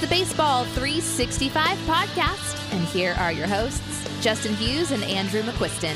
[0.00, 5.94] the Baseball 365 podcast, and here are your hosts, Justin Hughes and Andrew McQuiston.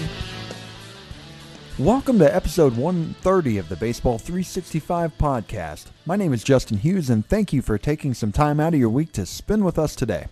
[1.79, 5.87] Welcome to episode 130 of the Baseball 365 podcast.
[6.05, 8.91] My name is Justin Hughes, and thank you for taking some time out of your
[8.91, 10.27] week to spend with us today.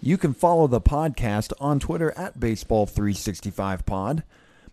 [0.00, 4.22] You can follow the podcast on Twitter at Baseball365pod,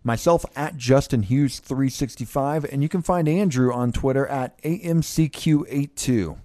[0.02, 6.38] myself at Justin Hughes 365, and you can find Andrew on Twitter at AMCQ82.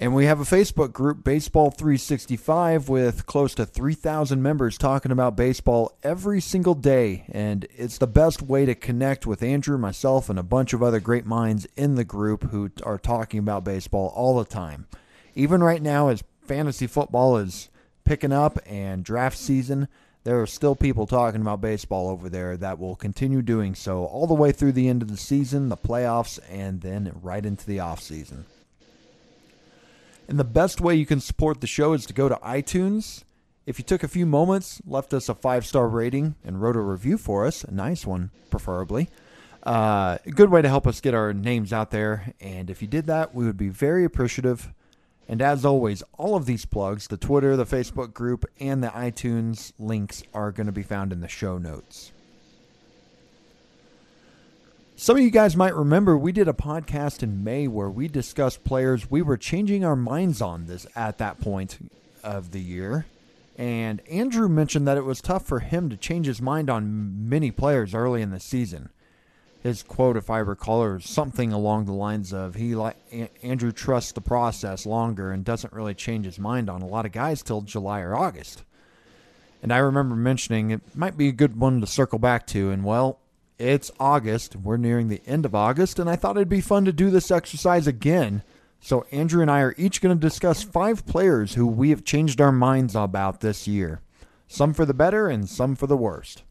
[0.00, 5.34] And we have a Facebook group, Baseball 365, with close to 3,000 members talking about
[5.34, 7.24] baseball every single day.
[7.32, 11.00] And it's the best way to connect with Andrew, myself, and a bunch of other
[11.00, 14.86] great minds in the group who are talking about baseball all the time.
[15.34, 17.68] Even right now, as fantasy football is
[18.04, 19.88] picking up and draft season,
[20.22, 24.28] there are still people talking about baseball over there that will continue doing so all
[24.28, 27.80] the way through the end of the season, the playoffs, and then right into the
[27.80, 28.46] off season.
[30.28, 33.24] And the best way you can support the show is to go to iTunes.
[33.64, 36.80] If you took a few moments, left us a five star rating, and wrote a
[36.80, 39.08] review for us, a nice one, preferably,
[39.62, 42.34] uh, a good way to help us get our names out there.
[42.40, 44.70] And if you did that, we would be very appreciative.
[45.26, 49.72] And as always, all of these plugs the Twitter, the Facebook group, and the iTunes
[49.78, 52.12] links are going to be found in the show notes.
[55.00, 58.64] Some of you guys might remember we did a podcast in May where we discussed
[58.64, 61.78] players we were changing our minds on this at that point
[62.24, 63.06] of the year.
[63.56, 67.52] And Andrew mentioned that it was tough for him to change his mind on many
[67.52, 68.88] players early in the season.
[69.62, 72.96] His quote, if I recall, is something along the lines of he like
[73.40, 77.12] Andrew trusts the process longer and doesn't really change his mind on a lot of
[77.12, 78.64] guys till July or August.
[79.62, 82.82] And I remember mentioning it might be a good one to circle back to, and
[82.82, 83.20] well,
[83.58, 84.56] it's August.
[84.56, 87.30] We're nearing the end of August, and I thought it'd be fun to do this
[87.30, 88.42] exercise again.
[88.80, 92.40] So, Andrew and I are each going to discuss five players who we have changed
[92.40, 94.00] our minds about this year.
[94.46, 96.44] Some for the better and some for the worst.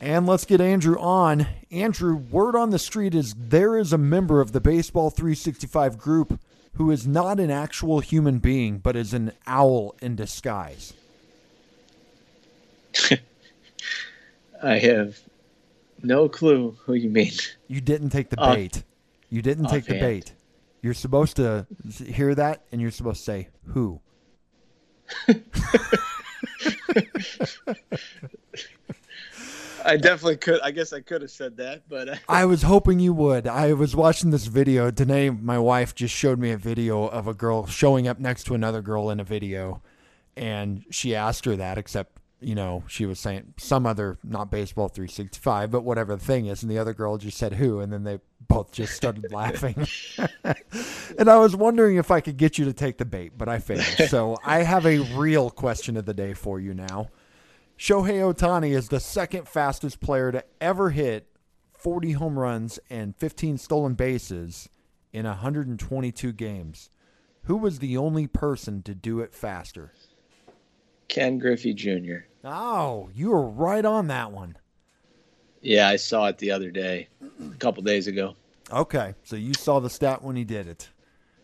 [0.00, 1.46] And let's get Andrew on.
[1.70, 6.40] Andrew, word on the street is there is a member of the Baseball 365 group
[6.74, 10.94] who is not an actual human being, but is an owl in disguise.
[14.62, 15.18] I have
[16.02, 17.32] no clue who you mean.
[17.68, 18.84] You didn't take the bait.
[19.28, 20.34] you didn't take the bait.
[20.82, 21.66] You're supposed to
[22.04, 24.00] hear that, and you're supposed to say who.
[29.84, 30.60] I definitely could.
[30.60, 32.16] I guess I could have said that, but uh...
[32.28, 33.46] I was hoping you would.
[33.46, 34.90] I was watching this video.
[34.90, 35.30] today.
[35.30, 38.82] my wife, just showed me a video of a girl showing up next to another
[38.82, 39.82] girl in a video,
[40.36, 41.78] and she asked her that.
[41.78, 46.46] Except you know, she was saying some other, not baseball 365, but whatever the thing
[46.46, 46.62] is.
[46.62, 47.80] And the other girl just said who.
[47.80, 49.86] And then they both just started laughing.
[51.18, 53.58] and I was wondering if I could get you to take the bait, but I
[53.58, 53.82] failed.
[54.08, 57.10] So I have a real question of the day for you now.
[57.78, 61.26] Shohei Ohtani is the second fastest player to ever hit
[61.72, 64.68] 40 home runs and 15 stolen bases
[65.12, 66.90] in 122 games.
[67.44, 69.92] Who was the only person to do it faster?
[71.08, 72.26] Ken Griffey Jr.
[72.44, 74.56] Oh, you were right on that one.
[75.60, 78.34] Yeah, I saw it the other day, a couple days ago.
[78.72, 80.88] Okay, so you saw the stat when he did it.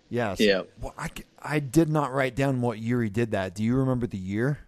[0.09, 0.41] Yes.
[0.41, 0.63] Yeah.
[0.81, 1.11] Well, I,
[1.43, 3.55] I did not write down what year he did that.
[3.55, 4.59] Do you remember the year?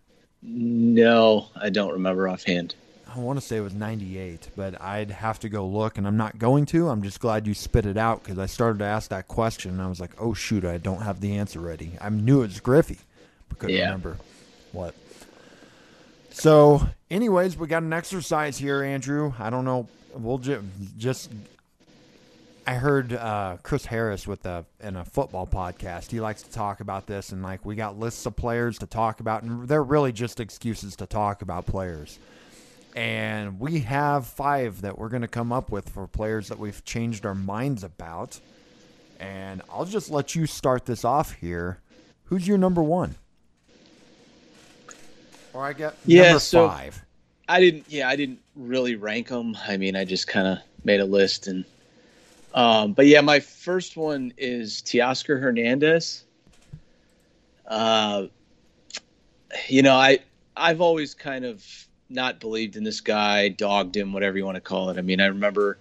[0.42, 2.74] No, I don't remember offhand.
[3.14, 6.18] I want to say it was 98, but I'd have to go look, and I'm
[6.18, 6.88] not going to.
[6.88, 9.82] I'm just glad you spit it out because I started to ask that question, and
[9.82, 11.92] I was like, oh, shoot, I don't have the answer ready.
[12.00, 12.98] I knew it was Griffey,
[13.48, 13.86] but couldn't yeah.
[13.86, 14.18] remember
[14.72, 14.94] what.
[16.38, 19.32] So, anyways, we got an exercise here, Andrew.
[19.40, 19.88] I don't know.
[20.14, 20.62] We'll ju-
[20.96, 21.32] just.
[22.64, 26.12] I heard uh, Chris Harris with a in a football podcast.
[26.12, 29.18] He likes to talk about this, and like we got lists of players to talk
[29.18, 32.20] about, and they're really just excuses to talk about players.
[32.94, 36.84] And we have five that we're going to come up with for players that we've
[36.84, 38.38] changed our minds about.
[39.18, 41.78] And I'll just let you start this off here.
[42.26, 43.16] Who's your number one?
[45.58, 47.04] Or I get yeah, number so five.
[47.48, 47.86] I didn't.
[47.88, 49.56] Yeah, I didn't really rank them.
[49.66, 51.64] I mean, I just kind of made a list and.
[52.54, 56.22] Um, but yeah, my first one is Teoscar Hernandez.
[57.66, 58.26] Uh,
[59.68, 60.20] you know, I
[60.56, 61.66] I've always kind of
[62.08, 64.96] not believed in this guy, dogged him, whatever you want to call it.
[64.96, 65.76] I mean, I remember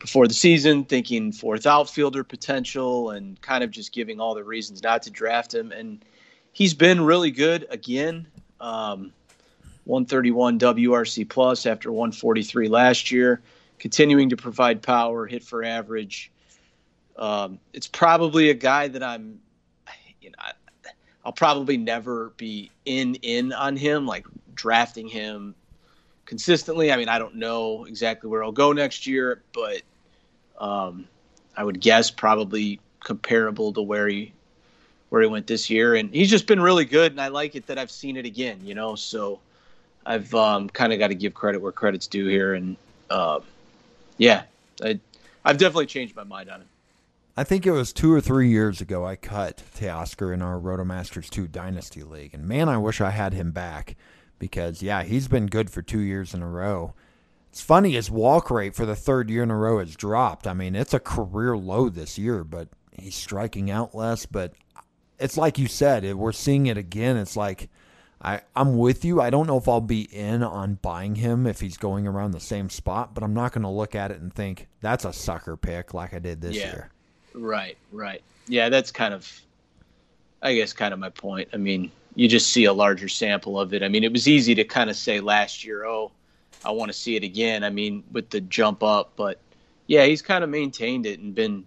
[0.00, 4.82] before the season thinking fourth outfielder potential and kind of just giving all the reasons
[4.82, 5.70] not to draft him.
[5.70, 6.04] And
[6.52, 8.26] he's been really good again.
[8.60, 9.12] Um,
[9.84, 13.40] 131 WRC plus after 143 last year,
[13.78, 16.30] continuing to provide power, hit for average.
[17.16, 19.40] Um, it's probably a guy that I'm,
[20.20, 20.52] you know, I,
[21.24, 25.54] I'll probably never be in in on him, like drafting him
[26.24, 26.92] consistently.
[26.92, 29.82] I mean, I don't know exactly where I'll go next year, but
[30.58, 31.06] um,
[31.56, 34.32] I would guess probably comparable to where he
[35.08, 35.96] where he went this year.
[35.96, 38.60] And he's just been really good, and I like it that I've seen it again.
[38.64, 39.40] You know, so
[40.10, 42.76] I've um, kind of got to give credit where credit's due here, and
[43.10, 43.38] uh,
[44.18, 44.42] yeah,
[44.82, 44.98] I,
[45.44, 46.68] I've definitely changed my mind on him.
[47.36, 51.30] I think it was two or three years ago I cut Teoscar in our Rotomasters
[51.30, 52.34] 2 Dynasty League.
[52.34, 53.94] And man, I wish I had him back
[54.40, 56.92] because, yeah, he's been good for two years in a row.
[57.50, 60.48] It's funny, his walk rate for the third year in a row has dropped.
[60.48, 64.26] I mean, it's a career low this year, but he's striking out less.
[64.26, 64.54] But
[65.20, 67.16] it's like you said, we're seeing it again.
[67.16, 67.70] It's like
[68.22, 69.20] I, I'm with you.
[69.20, 72.40] I don't know if I'll be in on buying him if he's going around the
[72.40, 75.56] same spot, but I'm not going to look at it and think that's a sucker
[75.56, 76.66] pick like I did this yeah.
[76.66, 76.90] year.
[77.34, 78.22] Right, right.
[78.46, 79.40] Yeah, that's kind of,
[80.42, 81.48] I guess, kind of my point.
[81.54, 83.82] I mean, you just see a larger sample of it.
[83.82, 86.10] I mean, it was easy to kind of say last year, oh,
[86.64, 87.64] I want to see it again.
[87.64, 89.38] I mean, with the jump up, but
[89.86, 91.64] yeah, he's kind of maintained it and been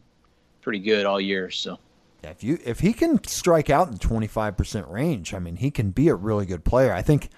[0.61, 1.49] pretty good all year.
[1.49, 1.79] So
[2.23, 5.71] if you if he can strike out in twenty five percent range, I mean, he
[5.71, 6.93] can be a really good player.
[6.93, 7.29] I think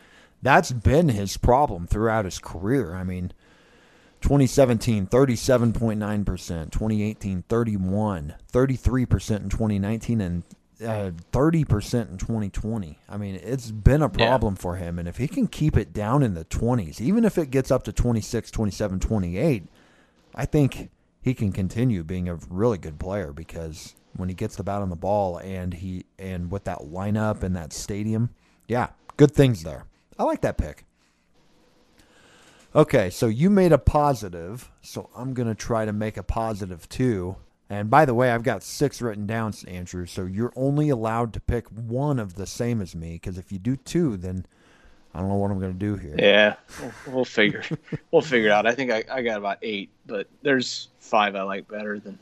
[0.42, 2.94] that's been his problem throughout his career.
[2.94, 3.32] I mean,
[4.22, 10.44] 2017 37.9%, 2018 31, 33% in 2019 and
[10.82, 13.00] uh, 30% in 2020.
[13.08, 14.62] I mean, it's been a problem yeah.
[14.62, 17.52] for him and if he can keep it down in the 20s, even if it
[17.52, 19.64] gets up to 26, 27, 28,
[20.34, 20.90] I think
[21.22, 24.90] he can continue being a really good player because when he gets the bat on
[24.90, 28.30] the ball and he and with that lineup and that stadium.
[28.68, 29.86] Yeah, good things there.
[30.18, 30.86] I like that pick.
[32.74, 36.90] Okay, so you made a positive, so I'm going to try to make a positive
[36.90, 37.38] too.
[37.70, 41.40] And by the way, I've got six written down, Andrew, so you're only allowed to
[41.40, 44.46] pick one of the same as me because if you do two, then
[45.14, 46.16] I don't know what I'm going to do here.
[46.20, 47.64] Yeah, we'll, we'll figure
[48.12, 48.68] we'll figure it out.
[48.68, 52.20] I think I, I got about eight, but there's five I like better than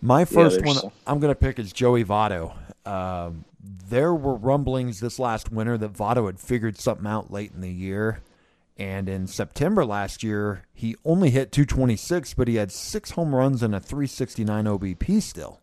[0.00, 0.92] my first one so.
[1.06, 2.54] I'm going to pick is Joey Votto.
[2.86, 3.44] Um,
[3.88, 7.72] there were rumblings this last winter that Votto had figured something out late in the
[7.72, 8.20] year.
[8.76, 13.62] And in September last year, he only hit 226, but he had six home runs
[13.62, 15.60] and a 369 OBP still.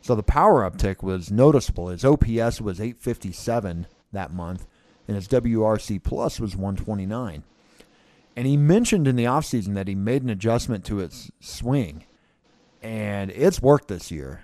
[0.00, 1.88] So the power uptick was noticeable.
[1.88, 4.66] His OPS was 857 that month,
[5.08, 7.42] and his WRC plus was 129.
[8.36, 12.04] And he mentioned in the offseason that he made an adjustment to his swing
[12.82, 14.42] and it's worked this year.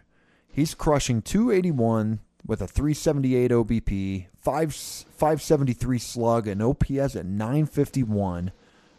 [0.51, 8.53] He's crushing 281 with a 378 OBP, 5 573 slug, an OPS at 951,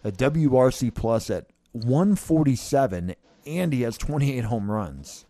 [0.04, 3.16] a WRC plus at 147,
[3.46, 5.26] and he has 28 home runs.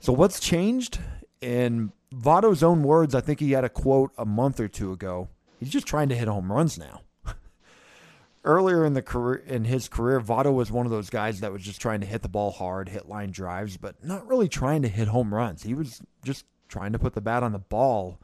[0.00, 0.98] So what's changed?
[1.40, 5.28] In Votto's own words, I think he had a quote a month or two ago.
[5.60, 7.03] He's just trying to hit home runs now
[8.44, 11.62] earlier in the career in his career, Votto was one of those guys that was
[11.62, 14.88] just trying to hit the ball hard, hit line drives, but not really trying to
[14.88, 15.62] hit home runs.
[15.62, 18.18] He was just trying to put the bat on the ball,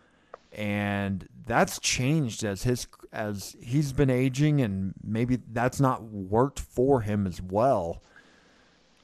[0.52, 7.00] and that's changed as his as he's been aging, and maybe that's not worked for
[7.00, 8.02] him as well.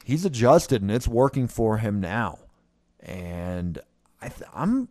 [0.05, 2.39] He's adjusted, and it's working for him now,
[3.01, 3.81] and
[4.21, 4.89] I th- I'm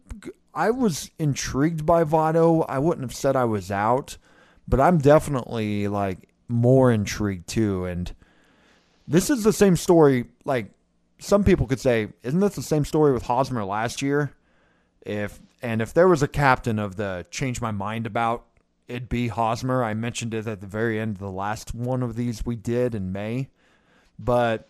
[0.53, 2.65] I was intrigued by Votto.
[2.67, 4.17] I wouldn't have said I was out
[4.67, 7.85] but I'm definitely like more intrigued too.
[7.85, 8.13] And
[9.07, 10.25] this is the same story.
[10.43, 10.71] Like
[11.19, 14.31] some people could say, isn't this the same story with Hosmer last year?
[15.01, 18.45] If and if there was a captain of the change my mind about,
[18.87, 19.83] it'd be Hosmer.
[19.83, 22.95] I mentioned it at the very end of the last one of these we did
[22.95, 23.49] in May.
[24.17, 24.67] But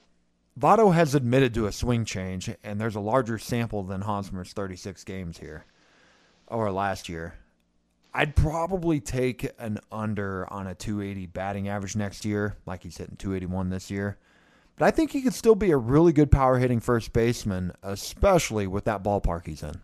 [0.60, 5.04] Votto has admitted to a swing change, and there's a larger sample than Hosmer's 36
[5.04, 5.66] games here,
[6.48, 7.36] or last year.
[8.16, 13.18] I'd probably take an under on a 280 batting average next year, like he's hitting
[13.18, 14.18] 281 this year.
[14.78, 18.68] But I think he could still be a really good power hitting first baseman, especially
[18.68, 19.82] with that ballpark he's in.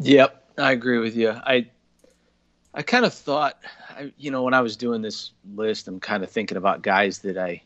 [0.00, 1.30] Yep, I agree with you.
[1.30, 1.66] I
[2.74, 3.58] I kind of thought,
[3.90, 7.18] I, you know, when I was doing this list, I'm kind of thinking about guys
[7.20, 7.60] that I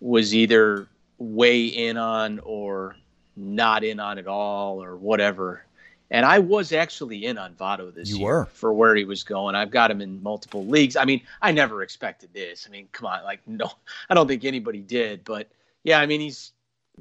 [0.00, 0.86] was either
[1.16, 2.96] way in on or
[3.34, 5.64] not in on at all or whatever.
[6.10, 8.44] And I was actually in on Votto this you year were.
[8.46, 9.54] for where he was going.
[9.54, 10.96] I've got him in multiple leagues.
[10.96, 12.66] I mean, I never expected this.
[12.66, 13.70] I mean, come on, like no,
[14.08, 15.24] I don't think anybody did.
[15.24, 15.48] But
[15.84, 16.52] yeah, I mean, he's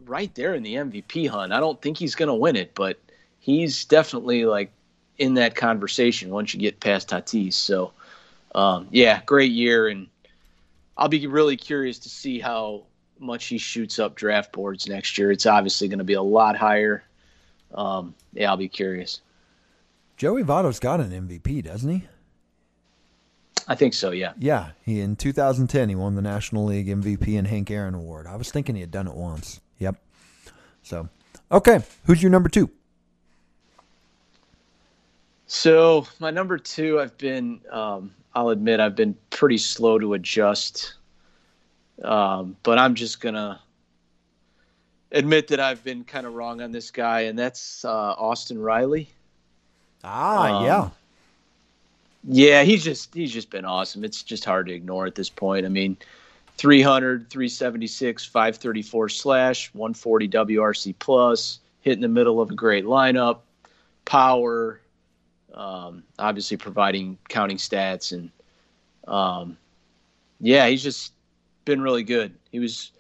[0.06, 1.54] right there in the MVP hunt.
[1.54, 3.00] I don't think he's going to win it, but
[3.40, 4.72] he's definitely like
[5.18, 7.54] in that conversation once you get past Tatis.
[7.54, 7.94] So
[8.54, 10.08] um, yeah, great year, and
[10.98, 12.84] I'll be really curious to see how
[13.20, 15.32] much he shoots up draft boards next year.
[15.32, 17.04] It's obviously going to be a lot higher.
[17.74, 19.22] Um, yeah, I'll be curious.
[20.16, 22.04] Joey Votto's got an MVP, doesn't he?
[23.68, 24.12] I think so.
[24.12, 24.34] Yeah.
[24.40, 28.26] Yeah, he in 2010 he won the National League MVP and Hank Aaron Award.
[28.26, 29.60] I was thinking he had done it once.
[29.80, 29.98] Yep.
[30.84, 31.10] So,
[31.52, 32.70] okay, who's your number two?
[35.48, 40.96] So my number two, I've been, um, I'll admit, I've been pretty slow to adjust,
[42.04, 43.60] um, but I'm just gonna
[45.12, 49.10] admit that I've been kind of wrong on this guy, and that's uh, Austin Riley.
[50.04, 50.90] Ah, um, yeah,
[52.24, 52.64] yeah.
[52.64, 54.04] He's just he's just been awesome.
[54.04, 55.66] It's just hard to ignore at this point.
[55.66, 55.98] I mean,
[56.58, 63.40] 300, 376, 534 slash, 140 WRC plus, hit in the middle of a great lineup,
[64.06, 64.80] power
[65.58, 68.30] um, obviously providing counting stats and
[69.08, 69.58] um,
[70.40, 71.14] yeah, he's just
[71.66, 72.34] been really good.
[72.52, 72.92] He was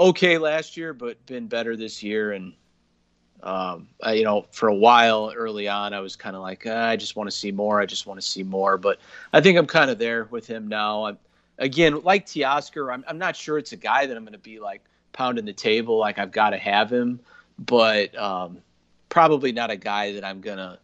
[0.00, 2.32] okay last year, but been better this year.
[2.32, 2.54] And
[3.42, 6.88] um, I, you know, for a while early on, I was kind of like, ah,
[6.88, 7.80] I just want to see more.
[7.80, 8.76] I just want to see more.
[8.76, 8.98] But
[9.32, 11.04] I think I'm kind of there with him now.
[11.04, 11.18] I'm
[11.58, 12.92] again like Teoscar.
[12.92, 15.52] I'm I'm not sure it's a guy that I'm going to be like pounding the
[15.52, 17.20] table like I've got to have him,
[17.58, 18.58] but um,
[19.08, 20.78] probably not a guy that I'm gonna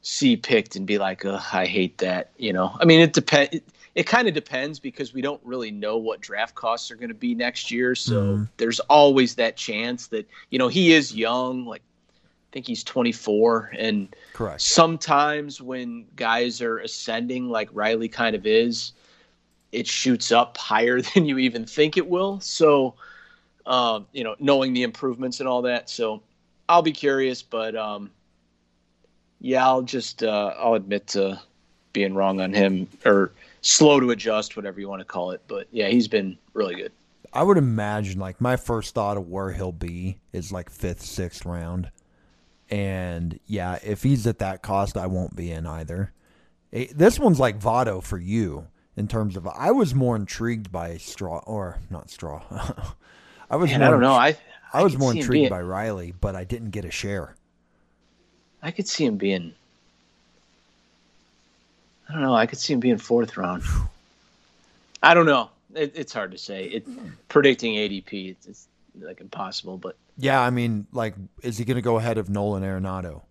[0.00, 2.30] see picked and be like, I hate that.
[2.38, 3.60] You know, I mean, it depends.
[3.94, 7.14] It, kind of depends because we don't really know what draft costs are going to
[7.14, 7.94] be next year.
[7.94, 8.48] So mm.
[8.56, 11.64] there's always that chance that you know he is young.
[11.64, 11.82] Like
[12.12, 14.60] I think he's 24, and correct.
[14.60, 18.92] Sometimes when guys are ascending, like Riley kind of is,
[19.74, 22.40] it shoots up higher than you even think it will.
[22.40, 22.94] So,
[23.66, 25.90] um, you know, knowing the improvements and all that.
[25.90, 26.22] So
[26.68, 28.10] I'll be curious, but um,
[29.40, 31.40] yeah, I'll just uh, I'll admit to
[31.94, 33.32] being wrong on him or
[33.62, 35.40] slow to adjust, whatever you want to call it.
[35.48, 36.92] But yeah, he's been really good.
[37.32, 41.46] I would imagine like my first thought of where he'll be is like fifth, sixth
[41.46, 41.90] round.
[42.68, 46.12] And yeah, if he's at that cost, I won't be in either.
[46.70, 51.38] This one's like Votto for you in terms of I was more intrigued by Straw
[51.46, 52.42] or not Straw.
[53.50, 54.12] I was Man, I don't know.
[54.12, 54.36] I
[54.72, 57.36] I, I was more intrigued by Riley, but I didn't get a share.
[58.62, 59.54] I could see him being.
[62.14, 62.34] I don't know.
[62.34, 63.64] I could see him being fourth round.
[65.02, 65.50] I don't know.
[65.74, 66.66] It, it's hard to say.
[66.66, 66.86] It
[67.28, 68.68] predicting ADP it's, it's,
[69.00, 69.78] like impossible.
[69.78, 73.22] But yeah, I mean, like, is he going to go ahead of Nolan Arenado,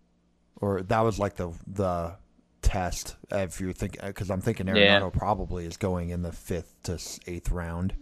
[0.60, 2.16] or that was like the the
[2.62, 5.10] test if you're thinking because I'm thinking Arenado yeah.
[5.18, 7.94] probably is going in the fifth to eighth round.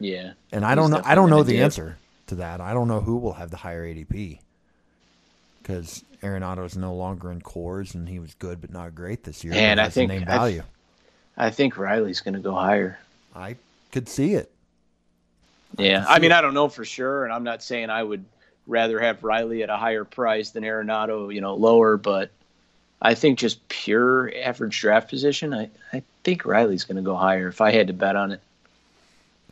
[0.00, 1.02] Yeah, and I don't know.
[1.04, 2.62] I don't know the answer to that.
[2.62, 4.38] I don't know who will have the higher ADP
[5.62, 9.44] because Arenado is no longer in Coors, and he was good but not great this
[9.44, 9.52] year.
[9.54, 10.62] And I think name value.
[11.36, 12.98] I, I think Riley's going to go higher.
[13.34, 13.56] I
[13.92, 14.50] could see it.
[15.76, 16.36] Yeah, I, I mean, it.
[16.36, 18.24] I don't know for sure, and I'm not saying I would
[18.66, 22.30] rather have Riley at a higher price than Arenado, you know, lower, but
[23.02, 27.48] I think just pure average draft position, I, I think Riley's going to go higher
[27.48, 28.40] if I had to bet on it.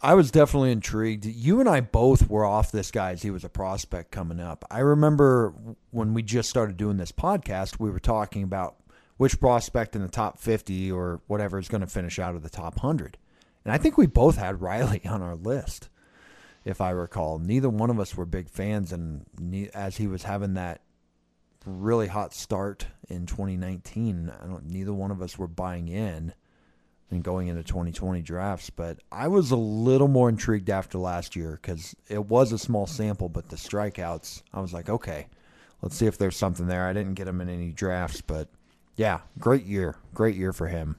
[0.05, 1.25] I was definitely intrigued.
[1.25, 4.65] You and I both were off this guy as he was a prospect coming up.
[4.69, 5.55] I remember
[5.93, 8.75] when we just started doing this podcast, we were talking about
[9.17, 12.51] which prospect in the top 50 or whatever is going to finish out of the
[12.51, 13.17] top 100.
[13.65, 15.89] And I think we both had Riley on our list,
[16.65, 17.39] if I recall.
[17.39, 19.25] Neither one of us were big fans, and
[19.73, 20.81] as he was having that
[21.65, 26.35] really hot start in 2019, I don't, neither one of us were buying in
[27.13, 28.71] and going into 2020 drafts.
[28.71, 32.87] But I was a little more intrigued after last year because it was a small
[32.87, 35.27] sample, but the strikeouts, I was like, okay,
[35.83, 36.87] let's see if there's something there.
[36.87, 38.49] I didn't get him in any drafts, but
[38.97, 39.97] yeah, great year.
[40.15, 40.97] Great year for him.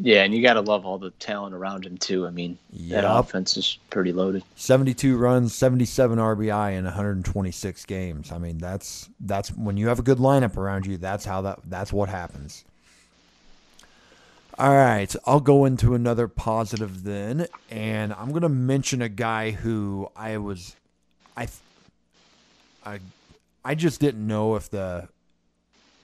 [0.00, 2.26] Yeah, and you got to love all the talent around him too.
[2.26, 3.02] I mean, yep.
[3.02, 4.42] that offense is pretty loaded.
[4.56, 8.32] 72 runs, 77 RBI in 126 games.
[8.32, 11.60] I mean, that's that's when you have a good lineup around you, that's how that
[11.66, 12.64] that's what happens.
[14.58, 20.10] All right, I'll go into another positive then, and I'm to mention a guy who
[20.14, 20.76] I was,
[21.34, 21.48] I,
[22.84, 23.00] I,
[23.64, 25.08] I just didn't know if the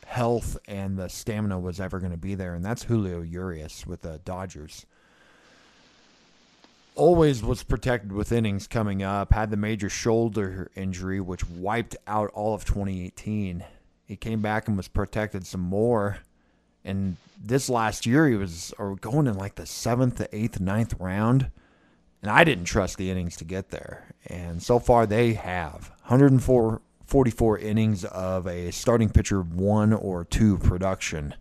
[0.06, 4.00] health and the stamina was ever going to be there, and that's Julio Urias with
[4.00, 4.86] the Dodgers.
[6.94, 9.34] Always was protected with innings coming up.
[9.34, 13.62] Had the major shoulder injury, which wiped out all of 2018.
[14.06, 16.18] He came back and was protected some more
[16.88, 21.50] and this last year, he was going in like the seventh, to eighth, ninth round.
[22.22, 24.14] And I didn't trust the innings to get there.
[24.26, 30.58] And so far, they have 104, 44 innings of a starting pitcher one or two
[30.58, 31.34] production.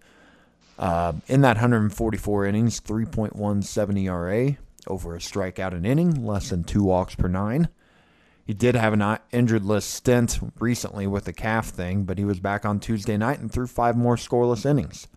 [0.77, 6.84] Uh, in that 144 innings, 3.17 ERA, over a strikeout an inning, less than two
[6.84, 7.70] walks per nine.
[8.46, 12.39] He did have an injured list stint recently with the calf thing, but he was
[12.39, 15.08] back on Tuesday night and threw five more scoreless innings.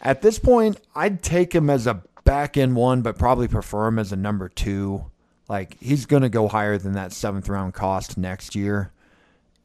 [0.00, 3.98] At this point, I'd take him as a back end one, but probably prefer him
[3.98, 5.10] as a number two.
[5.48, 8.92] Like he's going to go higher than that seventh round cost next year,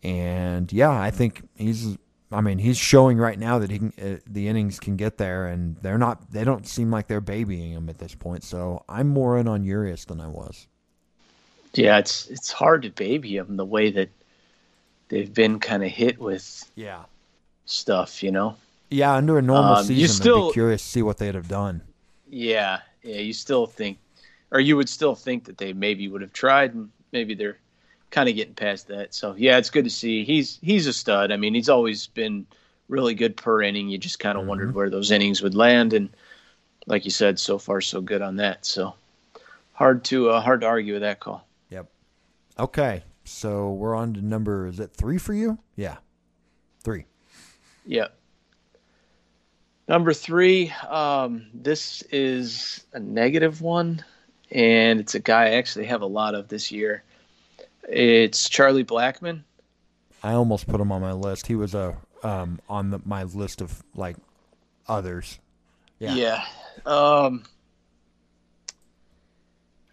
[0.03, 1.97] and yeah, I think he's.
[2.31, 5.45] I mean, he's showing right now that he can, uh, the innings can get there,
[5.45, 6.31] and they're not.
[6.31, 8.43] They don't seem like they're babying him at this point.
[8.43, 10.67] So I'm more in on Urias than I was.
[11.75, 14.09] Yeah, it's it's hard to baby him the way that
[15.09, 17.03] they've been kind of hit with yeah
[17.65, 18.55] stuff, you know.
[18.95, 21.35] Yeah, under a normal um, season, you still, I'd be curious to see what they'd
[21.35, 21.81] have done.
[22.29, 23.97] Yeah, yeah, you still think,
[24.51, 27.57] or you would still think that they maybe would have tried, and maybe they're
[28.11, 29.13] kind of getting past that.
[29.13, 30.23] So yeah, it's good to see.
[30.23, 31.33] He's he's a stud.
[31.33, 32.47] I mean, he's always been
[32.87, 33.89] really good per inning.
[33.89, 34.49] You just kind of mm-hmm.
[34.49, 36.09] wondered where those innings would land, and
[36.87, 38.65] like you said, so far so good on that.
[38.65, 38.95] So
[39.73, 41.45] hard to uh, hard to argue with that call.
[41.69, 41.87] Yep.
[42.57, 44.67] Okay, so we're on to number.
[44.67, 45.59] Is it three for you?
[45.75, 45.97] Yeah,
[46.81, 47.07] three.
[47.85, 48.17] Yep.
[49.87, 50.71] Number three.
[50.89, 54.03] Um, this is a negative one,
[54.51, 57.03] and it's a guy I actually have a lot of this year.
[57.87, 59.43] It's Charlie Blackmon.
[60.23, 61.45] I almost put him on my list.
[61.45, 64.17] He was a um, on the, my list of like
[64.87, 65.39] others.
[65.99, 66.15] Yeah.
[66.15, 66.45] Yeah.
[66.85, 67.43] Um,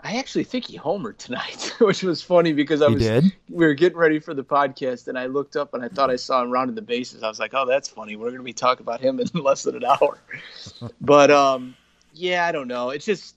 [0.04, 3.32] I actually think he homered tonight, which was funny because I he was did?
[3.48, 6.16] we were getting ready for the podcast and I looked up and I thought I
[6.16, 7.22] saw him rounding the bases.
[7.22, 8.16] I was like, "Oh, that's funny.
[8.16, 10.18] We're going to be talking about him in less than an hour."
[11.00, 11.76] but um,
[12.14, 12.90] yeah, I don't know.
[12.90, 13.36] It's just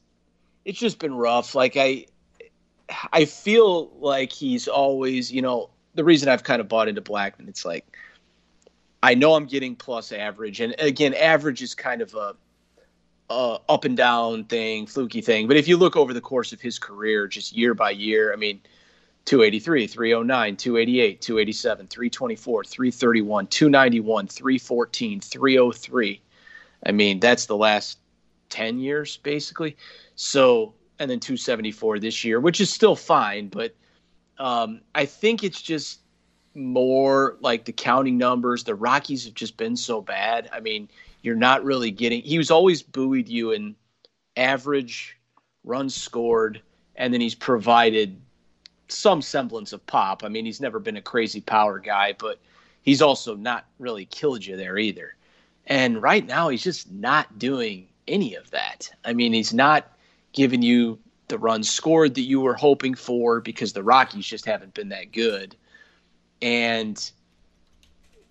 [0.64, 1.54] it's just been rough.
[1.54, 2.06] Like I
[3.14, 7.48] I feel like he's always, you know, the reason I've kind of bought into Blackmon,
[7.48, 7.86] it's like
[9.04, 12.36] I know I'm getting plus average, and again, average is kind of a
[13.30, 15.48] uh, up and down thing, fluky thing.
[15.48, 18.36] But if you look over the course of his career, just year by year, I
[18.36, 18.62] mean,
[19.26, 26.22] 283, 309, 288, 287, 324, 331, 291, 314, 303.
[26.86, 27.98] I mean, that's the last
[28.50, 29.76] 10 years, basically.
[30.16, 33.48] So, and then 274 this year, which is still fine.
[33.48, 33.76] But
[34.38, 36.02] um, I think it's just
[36.54, 38.64] more like the counting numbers.
[38.64, 40.50] The Rockies have just been so bad.
[40.54, 40.88] I mean,
[41.26, 42.22] you're not really getting.
[42.22, 43.76] He was always buoyed you in
[44.38, 45.18] average
[45.64, 46.62] runs scored,
[46.96, 48.22] and then he's provided
[48.90, 50.24] some semblance of pop.
[50.24, 52.40] I mean, he's never been a crazy power guy, but
[52.84, 55.16] he's also not really killed you there either.
[55.66, 58.92] And right now, he's just not doing any of that.
[59.04, 59.98] I mean, he's not
[60.32, 64.76] giving you the runs scored that you were hoping for because the Rockies just haven't
[64.76, 65.56] been that good.
[66.40, 67.12] And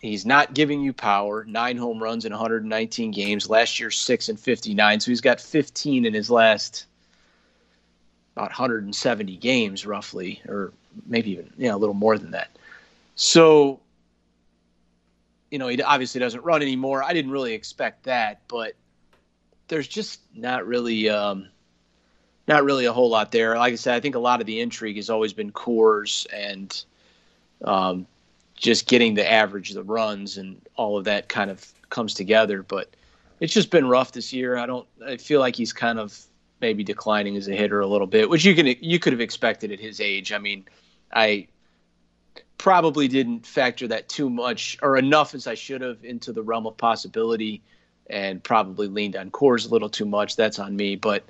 [0.05, 1.45] He's not giving you power.
[1.45, 3.49] Nine home runs in 119 games.
[3.49, 5.01] Last year, six and 59.
[5.01, 6.85] So he's got 15 in his last
[8.37, 10.75] about 170 games, roughly, or
[11.07, 12.51] maybe even yeah, a little more than that.
[13.15, 13.81] So,
[15.51, 17.03] you know, he obviously doesn't run anymore.
[17.03, 18.75] I didn't really expect that, but
[19.69, 21.49] there's just not really, um,
[22.47, 23.57] not really a whole lot there.
[23.57, 26.85] Like I said, I think a lot of the intrigue has always been Coors and
[27.65, 28.07] um,
[28.57, 32.63] just getting the average the runs and all of that kind of comes together.
[32.63, 32.89] But
[33.41, 34.57] it's just been rough this year.
[34.57, 34.87] I don't.
[35.07, 36.19] I feel like he's kind of
[36.61, 39.73] maybe declining as a hitter a little bit, which you can you could have expected
[39.73, 40.33] at his age.
[40.33, 40.65] I mean,
[41.13, 41.49] I
[42.59, 46.67] probably didn't factor that too much or enough as I should have into the realm
[46.67, 47.63] of possibility,
[48.09, 50.37] and probably leaned on Coors a little too much.
[50.37, 51.25] That's on me, but.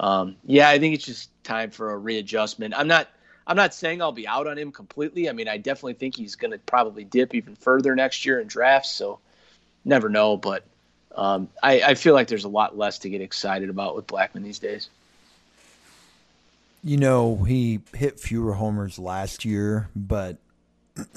[0.00, 2.72] Um, yeah, I think it's just time for a readjustment.
[2.76, 3.08] I'm not
[3.48, 5.28] I'm not saying I'll be out on him completely.
[5.28, 8.46] I mean, I definitely think he's going to probably dip even further next year in
[8.46, 8.90] drafts.
[8.90, 9.20] So
[9.86, 10.64] never know, but
[11.16, 14.42] um, I, I feel like there's a lot less to get excited about with Blackmon
[14.42, 14.90] these days.
[16.84, 20.36] You know, he hit fewer homers last year, but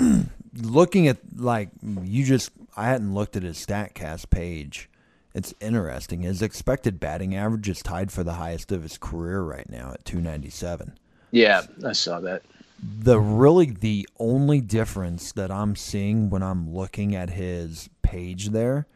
[0.56, 4.90] looking at like you just I hadn't looked at his Statcast page.
[5.34, 6.22] It's interesting.
[6.22, 10.04] His expected batting average is tied for the highest of his career right now at
[10.04, 10.98] 297.
[11.32, 12.44] Yeah, I saw that.
[12.82, 18.88] The really the only difference that I'm seeing when I'm looking at his page there,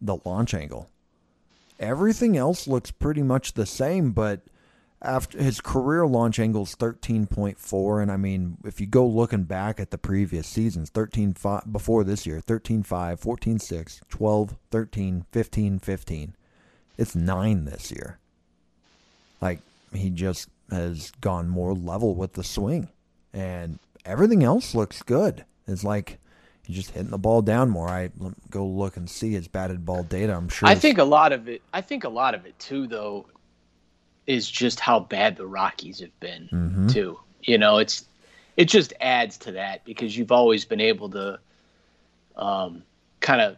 [0.00, 0.88] the launch angle.
[1.78, 4.40] Everything else looks pretty much the same, but
[5.02, 9.78] after his career launch angle is 13.4 and I mean if you go looking back
[9.78, 15.26] at the previous seasons 13 5 before this year 13 5 14 6 12 13
[15.30, 16.36] 15 15
[16.96, 18.18] it's 9 this year
[19.42, 19.60] like
[19.92, 22.88] he just has gone more level with the swing,
[23.32, 25.44] and everything else looks good.
[25.66, 26.18] It's like
[26.64, 27.88] he's just hitting the ball down more.
[27.88, 28.10] I
[28.50, 30.34] go look and see his batted ball data.
[30.34, 30.68] I'm sure.
[30.68, 31.62] I think a lot of it.
[31.72, 33.26] I think a lot of it too, though.
[34.26, 36.92] is just how bad the Rockies have been Mhm.
[36.92, 37.16] too.
[37.42, 38.04] You know, it's
[38.56, 41.38] it just adds to that because you've always been able to
[42.36, 42.82] um,
[43.20, 43.56] kind of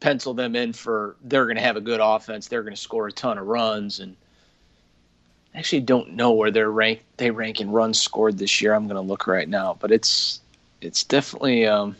[0.00, 3.08] pencil them in for they're going to have a good offense, they're going to score
[3.08, 4.16] a ton of runs, and
[5.54, 8.74] actually don't know where they're rank they rank in runs scored this year.
[8.74, 10.40] I'm going to look right now, but it's
[10.80, 11.96] it's definitely um,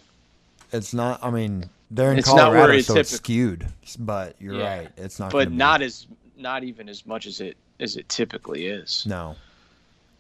[0.73, 1.23] It's not.
[1.23, 3.67] I mean, they're in It's not Colorado, it's so it's skewed.
[3.99, 4.79] But you're Yeah.
[4.79, 4.89] right.
[4.97, 5.31] It's not.
[5.33, 9.05] but gonna be- not as not even as much as it as it typically is.
[9.07, 9.37] No.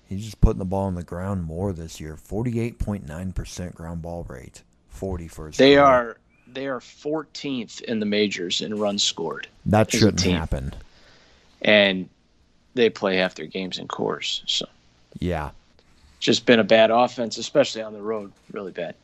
[0.08, 2.16] He's just putting the ball on the ground more this year.
[2.16, 4.62] Forty-eight point nine percent ground ball rate.
[4.88, 5.56] Forty for his.
[5.56, 5.84] They career.
[5.84, 6.16] are
[6.46, 10.72] they are 14th in the majors in runs scored, That shouldn't happen.
[11.62, 12.08] and
[12.74, 14.42] they play half their games in Coors.
[14.46, 14.66] So
[15.18, 15.50] Yeah.
[16.20, 18.94] just been a bad offense, especially on the road, really bad.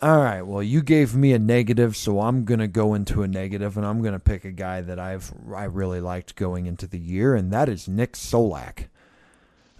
[0.00, 0.42] All right.
[0.42, 4.02] Well, you gave me a negative, so I'm gonna go into a negative, and I'm
[4.02, 7.68] gonna pick a guy that I've I really liked going into the year, and that
[7.68, 8.88] is Nick Solak.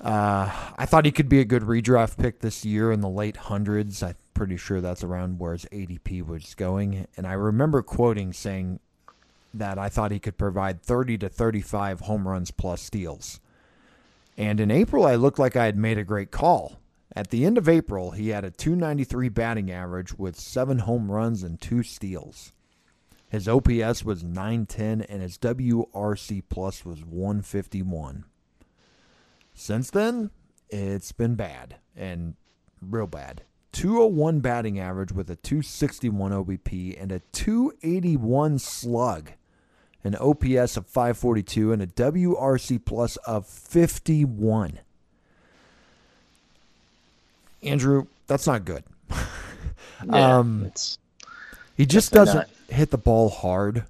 [0.00, 3.36] Uh, I thought he could be a good redraft pick this year in the late
[3.36, 4.02] hundreds.
[4.02, 8.80] I'm pretty sure that's around where his ADP was going, and I remember quoting saying
[9.58, 13.40] that I thought he could provide 30 to 35 home runs plus steals.
[14.36, 16.80] And in April, I looked like I had made a great call.
[17.16, 21.44] At the end of April, he had a 293 batting average with seven home runs
[21.44, 22.52] and two steals.
[23.28, 28.24] His OPS was 910 and his WRC plus was 151.
[29.54, 30.30] Since then,
[30.68, 32.34] it's been bad and
[32.80, 33.42] real bad.
[33.72, 39.32] 201 batting average with a 261 OBP and a 281 slug,
[40.04, 44.78] an OPS of 542 and a WRC plus of 51.
[47.62, 48.84] Andrew, that's not good.
[50.06, 50.70] Yeah, Um,
[51.76, 53.84] He just doesn't hit the ball hard.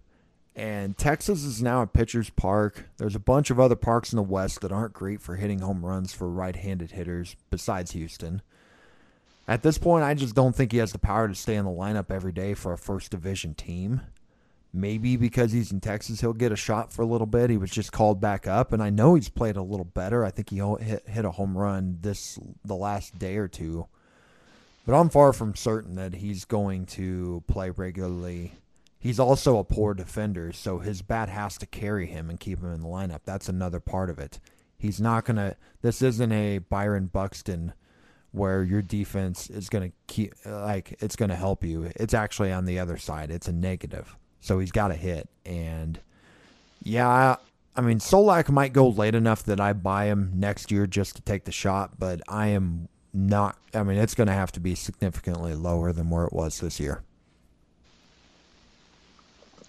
[0.54, 2.84] And Texas is now at Pitcher's Park.
[2.98, 5.84] There's a bunch of other parks in the West that aren't great for hitting home
[5.84, 8.42] runs for right handed hitters besides Houston.
[9.48, 11.70] At this point, I just don't think he has the power to stay in the
[11.72, 14.02] lineup every day for a first division team.
[14.76, 17.48] Maybe because he's in Texas, he'll get a shot for a little bit.
[17.48, 20.24] He was just called back up, and I know he's played a little better.
[20.24, 23.86] I think he hit, hit a home run this the last day or two.
[24.84, 28.54] But I'm far from certain that he's going to play regularly.
[28.98, 32.72] He's also a poor defender, so his bat has to carry him and keep him
[32.72, 33.20] in the lineup.
[33.24, 34.40] That's another part of it.
[34.76, 37.74] He's not to this isn't a Byron Buxton
[38.32, 41.92] where your defense is going to keep like it's going to help you.
[41.94, 43.30] It's actually on the other side.
[43.30, 44.16] It's a negative.
[44.44, 45.98] So he's got a hit and
[46.82, 47.36] yeah, I,
[47.74, 51.22] I mean Solak might go late enough that I buy him next year just to
[51.22, 54.74] take the shot, but I am not I mean it's going to have to be
[54.74, 57.02] significantly lower than where it was this year.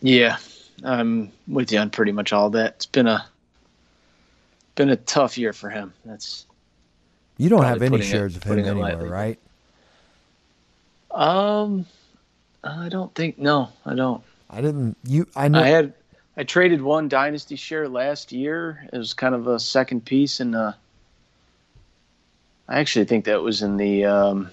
[0.01, 0.37] yeah,
[0.83, 2.73] I'm with you on pretty much all that.
[2.75, 3.25] It's been a
[4.75, 5.93] been a tough year for him.
[6.03, 6.45] That's
[7.37, 9.39] You don't have any putting it- shares of him anywhere, right?
[11.11, 11.85] um,
[12.61, 14.21] I don't think no, I don't.
[14.49, 15.93] I didn't you I know I had
[16.37, 18.87] I traded one dynasty share last year.
[18.91, 20.73] It was kind of a second piece, and uh,
[22.67, 24.51] I actually think that was in the um,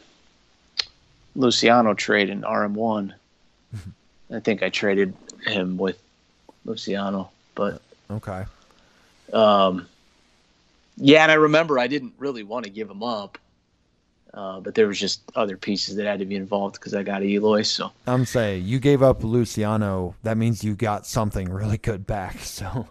[1.35, 3.15] Luciano trade in RM one.
[4.33, 6.01] I think I traded him with
[6.65, 8.45] Luciano, but okay.
[9.33, 9.89] um,
[10.97, 13.39] yeah, and I remember I didn't really want to give him up,
[14.35, 17.23] uh, but there was just other pieces that had to be involved because I got
[17.23, 17.63] Eloy.
[17.63, 20.15] So I'm saying you gave up Luciano.
[20.23, 22.37] That means you got something really good back.
[22.43, 22.89] So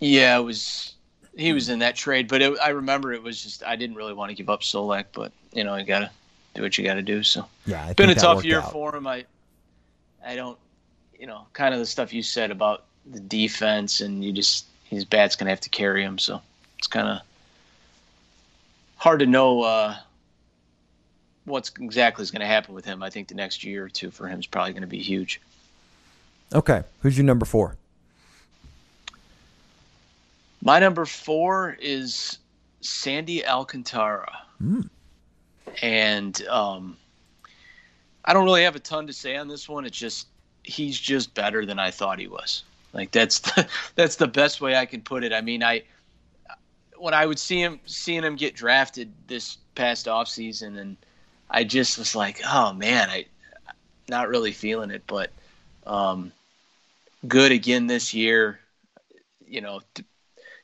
[0.00, 0.94] Yeah, it was.
[1.34, 4.12] He was in that trade, but it, I remember it was just I didn't really
[4.12, 6.10] want to give up Solak, but you know you gotta
[6.54, 7.22] do what you gotta do.
[7.22, 8.70] So yeah, it's been a tough year out.
[8.70, 9.06] for him.
[9.06, 9.24] I
[10.26, 10.58] I don't,
[11.18, 15.06] you know, kind of the stuff you said about the defense, and you just his
[15.06, 16.18] bat's gonna have to carry him.
[16.18, 16.42] So
[16.78, 17.20] it's kind of
[19.02, 19.96] hard to know uh,
[21.44, 23.02] what's exactly is going to happen with him.
[23.02, 25.40] I think the next year or two for him is probably going to be huge.
[26.54, 27.76] Okay, who's your number four?
[30.62, 32.38] My number four is
[32.80, 34.38] Sandy Alcantara.
[34.62, 34.88] Mm.
[35.82, 36.96] And um,
[38.24, 39.84] I don't really have a ton to say on this one.
[39.84, 40.28] It's just
[40.62, 42.62] he's just better than I thought he was.
[42.92, 45.32] Like that's the, that's the best way I can put it.
[45.32, 45.82] I mean, I
[47.02, 50.96] when I would see him seeing him get drafted this past offseason and
[51.50, 53.26] I just was like, "Oh man, I
[54.08, 55.30] not really feeling it, but
[55.84, 56.30] um,
[57.26, 58.60] good again this year.
[59.44, 59.80] You know,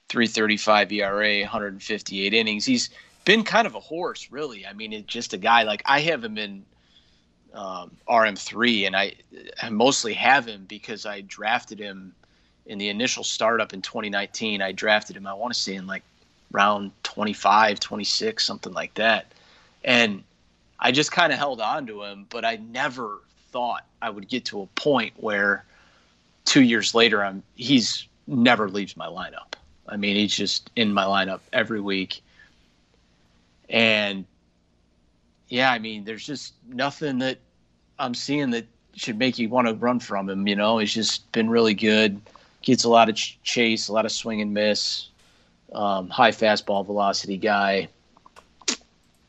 [0.08, 2.64] 335 ERA, 158 innings.
[2.64, 2.90] He's
[3.24, 4.64] been kind of a horse, really.
[4.64, 6.64] I mean, it's just a guy like I have him in
[7.52, 9.14] um, RM3, and I,
[9.60, 12.14] I mostly have him because I drafted him
[12.64, 15.26] in the initial startup in 2019, I drafted him.
[15.26, 16.04] I want to say in like
[16.50, 19.32] round 25, 26, something like that,
[19.84, 20.22] and
[20.80, 22.26] I just kind of held on to him.
[22.30, 25.64] But I never thought I would get to a point where
[26.44, 29.54] two years later, I'm he's never leaves my lineup.
[29.88, 32.22] I mean, he's just in my lineup every week.
[33.70, 34.24] And
[35.48, 37.38] yeah, I mean, there's just nothing that
[37.98, 40.46] I'm seeing that should make you want to run from him.
[40.46, 42.20] You know, he's just been really good.
[42.62, 45.08] Gets a lot of ch- chase, a lot of swing and miss.
[45.72, 47.88] Um, high fastball velocity guy.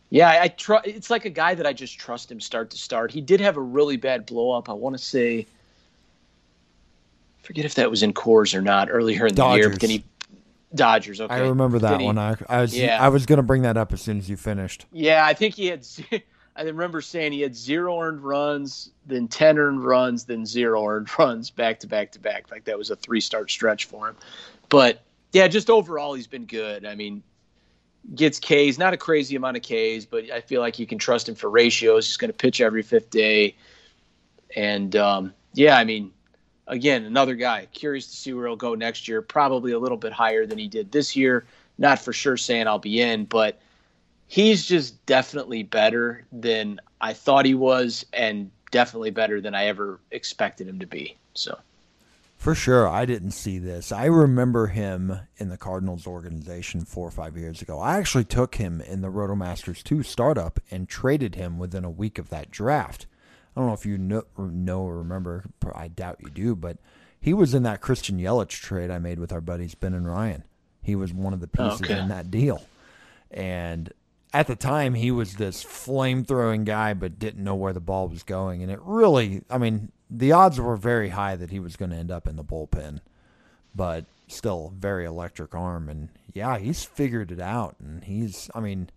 [0.10, 0.88] Yeah, I, I trust.
[0.88, 3.12] It's like a guy that I just trust him start to start.
[3.12, 4.70] He did have a really bad blow up.
[4.70, 5.46] I want to say,
[7.44, 9.56] forget if that was in Coors or not earlier in Dodgers.
[9.56, 9.70] the year.
[9.70, 10.04] But then he
[10.76, 11.20] Dodgers.
[11.22, 12.18] Okay, I remember that he- one.
[12.18, 13.04] I, I was Yeah.
[13.04, 14.86] I was gonna bring that up as soon as you finished.
[14.92, 15.86] Yeah, I think he had.
[16.56, 21.10] I remember saying he had zero earned runs, then ten earned runs, then zero earned
[21.20, 22.52] runs back to back to back.
[22.52, 24.16] Like that was a three start stretch for him.
[24.70, 26.86] But yeah, just overall he's been good.
[26.86, 27.24] I mean,
[28.16, 31.30] gets Ks, not a crazy amount of Ks, but I feel like you can trust
[31.30, 32.08] him for ratios.
[32.08, 33.56] He's going to pitch every fifth day,
[34.56, 36.12] and um, yeah, I mean,
[36.68, 37.68] again, another guy.
[37.74, 39.22] Curious to see where he'll go next year.
[39.22, 41.46] Probably a little bit higher than he did this year.
[41.78, 43.60] Not for sure saying I'll be in, but
[44.28, 50.00] he's just definitely better than I thought he was, and definitely better than I ever
[50.12, 51.18] expected him to be.
[51.34, 51.58] So
[52.40, 53.92] For sure, I didn't see this.
[53.92, 57.80] I remember him in the Cardinals organization four or five years ago.
[57.82, 62.18] I actually took him in the Rotomasters 2 startup and traded him within a week
[62.18, 63.08] of that draft.
[63.54, 65.44] I don't know if you know, know or remember.
[65.76, 66.78] I doubt you do, but
[67.20, 70.46] he was in that Christian Yelich trade I made with our buddies Ben and Ryan.
[70.82, 72.00] He was one of the pieces Okay.
[72.00, 72.66] in that deal.
[73.32, 73.92] And
[74.34, 78.08] at the time, he was this flame throwing guy, but didn't know where the ball
[78.08, 78.64] was going.
[78.64, 81.98] And it really, I mean, the odds were very high that he was going to
[81.98, 83.00] end up in the bullpen,
[83.76, 85.88] but still, very electric arm.
[85.90, 87.76] And yeah, he's figured it out.
[87.80, 88.90] And he's, I mean,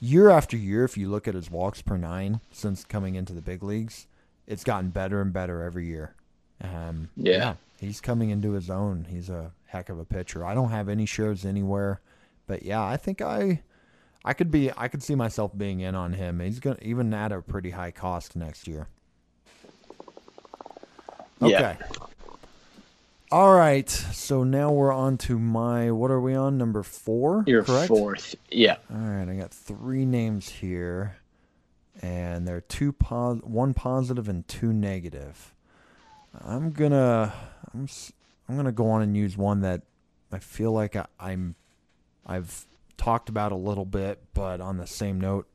[0.00, 3.42] year after year, if you look at his walks per nine since coming into the
[3.42, 4.06] big leagues,
[4.46, 6.14] it's gotten better and better every year.
[6.62, 7.54] Um, Yeah.
[7.78, 9.06] he's coming into his own.
[9.08, 10.44] He's a heck of a pitcher.
[10.44, 12.00] I don't have any shows anywhere,
[12.46, 13.62] but yeah, I think I,
[14.24, 16.40] I could be, I could see myself being in on him.
[16.40, 18.88] He's gonna even at a pretty high cost next year.
[21.40, 21.50] Okay.
[21.50, 21.76] Yeah.
[23.30, 23.88] All right.
[23.88, 25.90] So now we're on to my.
[25.90, 26.56] What are we on?
[26.58, 27.44] Number four.
[27.46, 27.88] you're correct?
[27.88, 28.34] fourth.
[28.50, 28.76] Yeah.
[28.90, 31.16] All right, I got three names here,
[32.00, 35.52] and they're two pos- one positive and two negative.
[36.40, 37.32] I'm gonna
[37.74, 37.88] I'm
[38.48, 39.82] I'm gonna go on and use one that
[40.32, 41.54] I feel like I, I'm
[42.26, 45.46] I've talked about a little bit, but on the same note,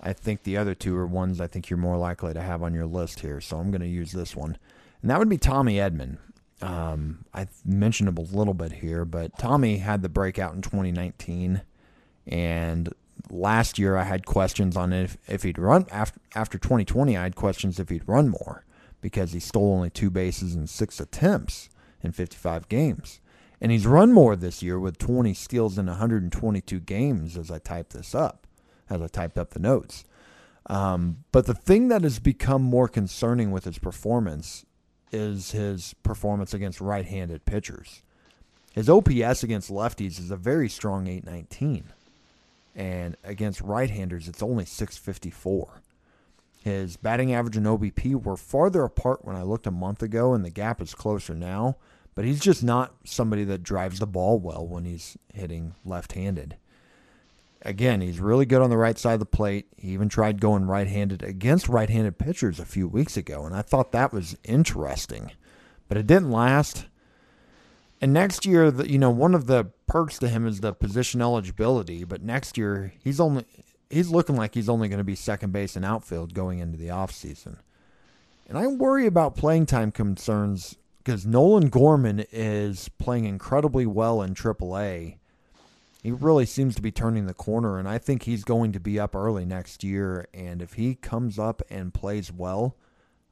[0.00, 2.74] I think the other two are ones I think you're more likely to have on
[2.74, 3.40] your list here.
[3.40, 4.56] So I'm gonna use this one,
[5.02, 6.18] and that would be Tommy Edman.
[6.62, 11.62] Um, I mentioned him a little bit here, but Tommy had the breakout in 2019,
[12.26, 12.94] and
[13.30, 17.16] last year I had questions on if if he'd run after after 2020.
[17.16, 18.64] I had questions if he'd run more
[19.00, 21.68] because he stole only two bases in six attempts
[22.02, 23.20] in 55 games,
[23.60, 27.36] and he's run more this year with 20 steals in 122 games.
[27.36, 28.46] As I type this up,
[28.88, 30.04] as I typed up the notes.
[30.68, 34.65] Um, but the thing that has become more concerning with his performance
[35.16, 38.02] is his performance against right-handed pitchers.
[38.74, 41.84] His OPS against lefties is a very strong 819,
[42.74, 45.80] and against right-handers it's only 654.
[46.62, 50.44] His batting average and OBP were farther apart when I looked a month ago, and
[50.44, 51.76] the gap is closer now.
[52.14, 56.56] But he's just not somebody that drives the ball well when he's hitting left-handed
[57.66, 59.66] again, he's really good on the right side of the plate.
[59.76, 63.54] He even tried going right handed against right handed pitchers a few weeks ago, and
[63.54, 65.32] I thought that was interesting.
[65.88, 66.86] But it didn't last.
[68.00, 71.20] And next year, the, you know, one of the perks to him is the position
[71.20, 72.04] eligibility.
[72.04, 73.44] But next year, he's only
[73.90, 76.88] he's looking like he's only going to be second base and outfield going into the
[76.88, 77.56] offseason.
[78.48, 84.34] And I worry about playing time concerns because Nolan Gorman is playing incredibly well in
[84.34, 85.16] AAA
[86.06, 88.96] he really seems to be turning the corner, and I think he's going to be
[88.96, 90.28] up early next year.
[90.32, 92.76] And if he comes up and plays well,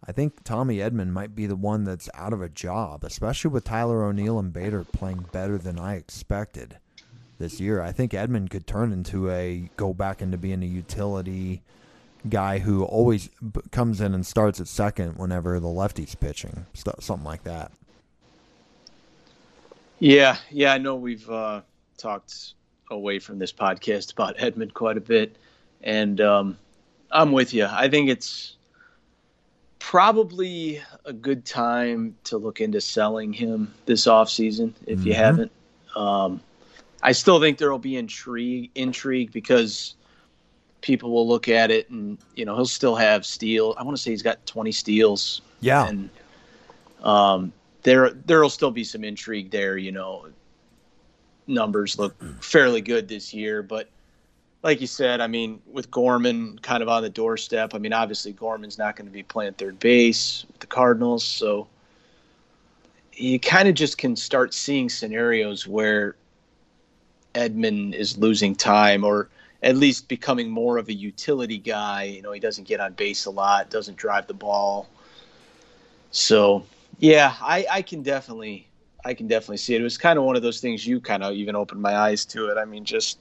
[0.04, 3.62] I think Tommy Edman might be the one that's out of a job, especially with
[3.62, 6.78] Tyler O'Neill and Bader playing better than I expected
[7.38, 7.80] this year.
[7.80, 11.62] I think Edman could turn into a go back into being a utility
[12.28, 13.30] guy who always
[13.70, 16.66] comes in and starts at second whenever the lefty's pitching,
[16.98, 17.70] something like that.
[20.00, 21.60] Yeah, yeah, I know we've uh,
[21.96, 22.54] talked
[22.90, 25.36] away from this podcast about Edman quite a bit,
[25.82, 26.58] and um,
[27.10, 27.66] I'm with you.
[27.66, 28.56] I think it's
[29.78, 35.08] probably a good time to look into selling him this offseason if mm-hmm.
[35.08, 35.52] you haven't.
[35.94, 36.40] Um,
[37.02, 39.94] I still think there will be intrigue intrigue because
[40.80, 43.74] people will look at it and you know he'll still have steal.
[43.78, 45.42] I want to say he's got 20 steals.
[45.60, 45.86] Yeah.
[45.86, 46.10] And
[47.02, 49.76] um, there there'll still be some intrigue there.
[49.76, 50.26] You know,
[51.46, 53.88] numbers look fairly good this year, but
[54.62, 58.32] like you said, I mean, with Gorman kind of on the doorstep, I mean, obviously
[58.32, 61.68] Gorman's not going to be playing third base with the Cardinals, so
[63.12, 66.16] you kind of just can start seeing scenarios where
[67.34, 69.28] Edman is losing time or
[69.62, 72.04] at least becoming more of a utility guy.
[72.04, 74.88] You know, he doesn't get on base a lot, doesn't drive the ball.
[76.10, 76.64] So,
[76.98, 78.66] yeah, I, I can definitely
[79.04, 79.80] I can definitely see it.
[79.80, 82.24] It was kind of one of those things you kind of even opened my eyes
[82.26, 82.56] to it.
[82.56, 83.18] I mean, just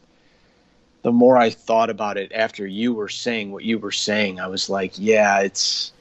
[1.02, 4.48] the more I thought about it after you were saying what you were saying, I
[4.48, 5.92] was like, yeah, it's.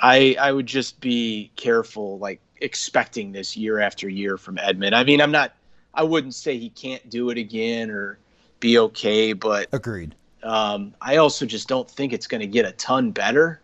[0.00, 4.92] I I would just be careful, like expecting this year after year from Edman.
[4.92, 5.52] I mean, I'm not.
[5.92, 8.18] I wouldn't say he can't do it again or
[8.60, 10.14] be okay, but agreed.
[10.44, 13.60] Um, I also just don't think it's going to get a ton better.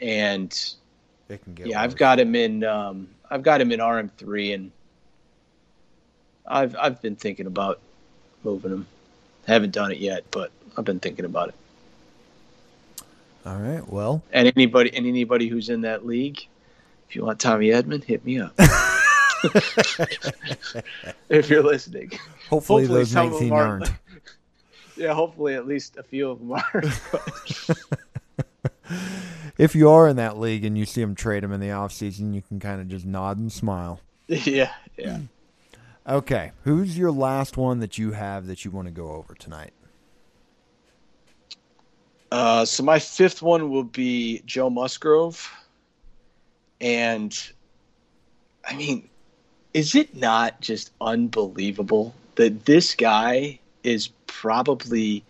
[0.00, 0.74] And
[1.28, 1.84] it can get yeah, worse.
[1.84, 2.64] I've got him in.
[2.64, 4.70] Um, I've got him in RM three, and
[6.46, 7.80] I've I've been thinking about
[8.44, 8.86] moving him.
[9.46, 11.54] Haven't done it yet, but I've been thinking about it.
[13.46, 13.86] All right.
[13.88, 16.46] Well, and anybody and anybody who's in that league,
[17.08, 18.52] if you want Tommy Edman, hit me up.
[21.28, 22.10] if you're listening.
[22.50, 23.90] Hopefully, hopefully those 19 aren't.
[24.96, 26.82] Yeah, hopefully at least a few of them are.
[29.58, 32.32] if you are in that league and you see them trade him in the offseason,
[32.32, 34.00] you can kind of just nod and smile.
[34.30, 35.20] Yeah, yeah.
[36.06, 39.72] Okay, who's your last one that you have that you want to go over tonight?
[42.30, 45.50] Uh, so my fifth one will be Joe Musgrove,
[46.78, 47.34] and
[48.66, 49.08] I mean,
[49.72, 55.24] is it not just unbelievable that this guy is probably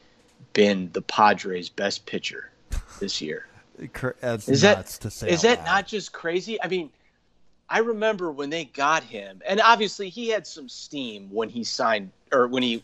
[0.54, 2.50] been the Padres' best pitcher
[2.98, 3.47] this year?
[4.20, 6.60] That's is that, is that not just crazy?
[6.62, 6.90] I mean,
[7.68, 12.10] I remember when they got him, and obviously he had some steam when he signed
[12.32, 12.82] or when he,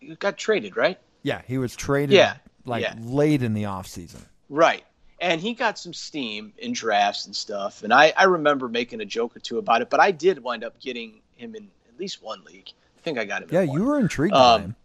[0.00, 0.98] he got traded, right?
[1.22, 2.16] Yeah, he was traded.
[2.16, 2.94] Yeah, like yeah.
[3.00, 4.22] late in the offseason.
[4.48, 4.84] Right,
[5.20, 7.82] and he got some steam in drafts and stuff.
[7.82, 10.64] And I, I remember making a joke or two about it, but I did wind
[10.64, 12.70] up getting him in at least one league.
[12.98, 13.48] I think I got him.
[13.52, 14.76] Yeah, you were intrigued um, by him.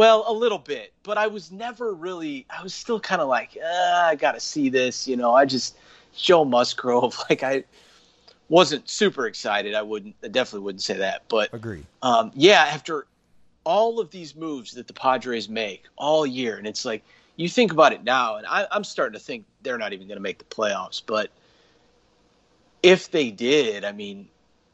[0.00, 2.46] Well, a little bit, but I was never really.
[2.48, 5.06] I was still kind of like, uh, I got to see this.
[5.06, 5.76] You know, I just
[6.16, 7.18] Joe Musgrove.
[7.28, 7.64] Like I
[8.48, 9.74] wasn't super excited.
[9.74, 10.14] I wouldn't.
[10.24, 11.24] I definitely wouldn't say that.
[11.28, 11.84] But agree.
[12.00, 13.08] Um, yeah, after
[13.64, 17.04] all of these moves that the Padres make all year, and it's like
[17.36, 20.16] you think about it now, and I, I'm starting to think they're not even going
[20.16, 21.02] to make the playoffs.
[21.04, 21.28] But
[22.82, 24.28] if they did, I mean,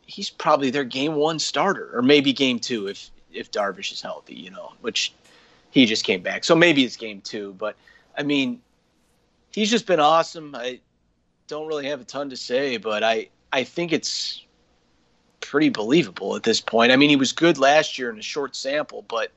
[0.07, 4.35] he's probably their game one starter, or maybe game two if if Darvish is healthy.
[4.35, 5.13] You know, which
[5.71, 7.55] he just came back, so maybe it's game two.
[7.59, 7.77] But
[8.17, 8.61] I mean,
[9.53, 10.55] he's just been awesome.
[10.55, 10.81] I
[11.49, 14.43] don't really have a ton to say, but I I think it's
[15.41, 16.93] pretty believable at this point.
[16.93, 19.31] I mean, he was good last year in a short sample, but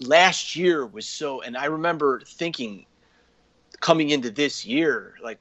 [0.00, 1.40] last year was so.
[1.40, 2.84] And I remember thinking
[3.80, 5.40] coming into this year, like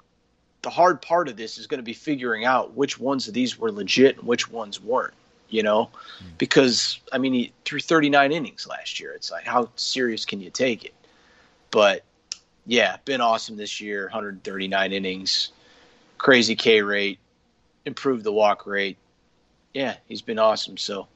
[0.61, 3.57] the hard part of this is going to be figuring out which ones of these
[3.57, 5.13] were legit and which ones weren't.
[5.49, 6.37] You know, mm.
[6.37, 9.13] because I mean, he threw 39 innings last year.
[9.13, 10.93] It's like how serious can you take it?
[11.71, 12.03] But
[12.65, 14.03] yeah, been awesome this year.
[14.05, 15.51] 139 innings,
[16.17, 17.19] crazy K rate
[17.85, 18.97] improved the walk rate.
[19.73, 20.77] Yeah, he's been awesome.
[20.77, 21.07] So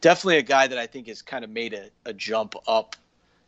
[0.00, 2.96] definitely a guy that I think has kind of made a, a jump up,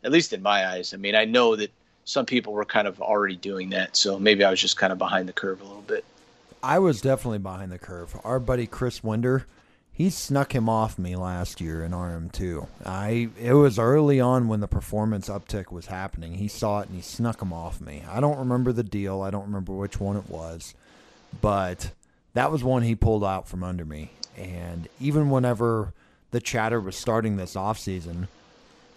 [0.05, 0.93] at least in my eyes.
[0.93, 1.71] I mean, I know that
[2.05, 4.99] some people were kind of already doing that, so maybe I was just kind of
[4.99, 6.05] behind the curve a little bit.
[6.63, 8.19] I was definitely behind the curve.
[8.25, 9.47] Our buddy Chris Winder,
[9.97, 12.69] he snuck him off me last year in RM2.
[12.85, 16.35] I it was early on when the performance uptick was happening.
[16.35, 18.03] He saw it and he snuck him off me.
[18.07, 19.23] I don't remember the deal.
[19.23, 20.75] I don't remember which one it was,
[21.41, 21.93] but
[22.35, 24.11] that was one he pulled out from under me.
[24.37, 25.95] And even whenever
[26.31, 28.29] the chatter was starting this off season,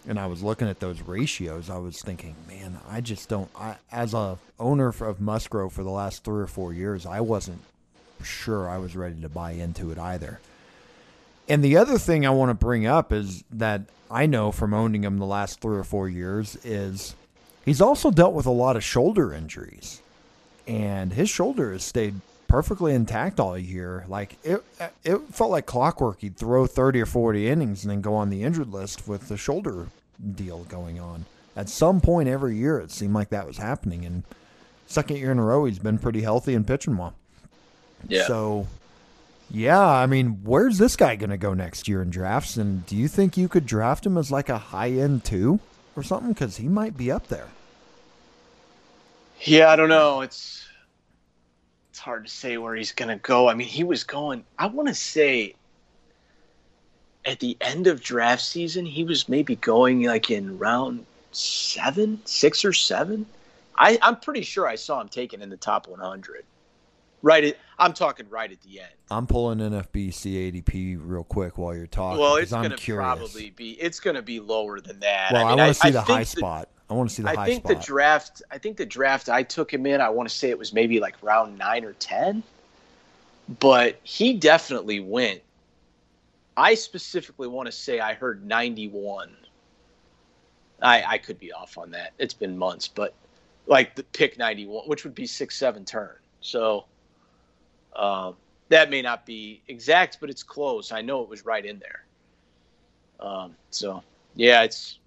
[0.06, 3.50] and I was looking at those ratios, I was thinking, man, I just don't.
[3.56, 7.62] I, as a owner of Musgrove for the last three or four years, I wasn't
[8.22, 10.42] sure I was ready to buy into it either.
[11.50, 15.04] And the other thing I want to bring up is that I know from owning
[15.04, 17.16] him the last three or four years is
[17.66, 20.02] he's also dealt with a lot of shoulder injuries,
[20.68, 24.06] and his shoulder has stayed perfectly intact all year.
[24.08, 24.64] Like it,
[25.04, 26.22] it felt like clockwork.
[26.22, 29.38] He'd throw thirty or forty innings and then go on the injured list with the
[29.38, 29.88] shoulder
[30.36, 31.26] deal going on.
[31.56, 34.24] At some point every year, it seemed like that was happening, and
[34.86, 37.16] second year in a row he's been pretty healthy and pitching well.
[38.08, 38.28] Yeah.
[38.28, 38.68] So,
[39.52, 42.58] yeah, I mean, where's this guy going to go next year in drafts?
[42.58, 45.60] And do you think you could draft him as like a high end two
[45.96, 46.34] or something?
[46.34, 47.48] Because he might be up there.
[49.42, 50.22] Yeah, I don't know.
[50.22, 50.66] It's
[51.90, 53.50] it's hard to say where he's gonna go.
[53.50, 54.44] I mean, he was going.
[54.58, 55.56] I want to say
[57.26, 62.66] at the end of draft season, he was maybe going like in round seven, six
[62.66, 63.26] or seven.
[63.78, 66.44] I, I'm pretty sure I saw him taken in the top 100.
[67.22, 68.92] Right, at, I'm talking right at the end.
[69.12, 72.20] I'm pulling NFBC ADP real quick while you're talking.
[72.20, 75.34] Well, it's going to probably be it's going to be lower than that.
[75.34, 76.70] Well, I, mean, want to see I the think high spot.
[76.90, 77.78] I want to see the I high think spot.
[77.78, 78.42] the draft.
[78.52, 80.00] I think the draft I took him in.
[80.00, 82.42] I want to say it was maybe like round nine or ten,
[83.60, 85.42] but he definitely went.
[86.56, 89.36] I specifically want to say I heard ninety one.
[90.82, 92.14] I I could be off on that.
[92.18, 93.14] It's been months, but
[93.68, 96.16] like the pick ninety one, which would be six seven turn.
[96.42, 96.86] So
[97.96, 98.36] um,
[98.70, 100.92] that may not be exact, but it's close.
[100.92, 102.06] I know it was right in there.
[103.20, 104.04] Um, so
[104.36, 105.00] yeah, it's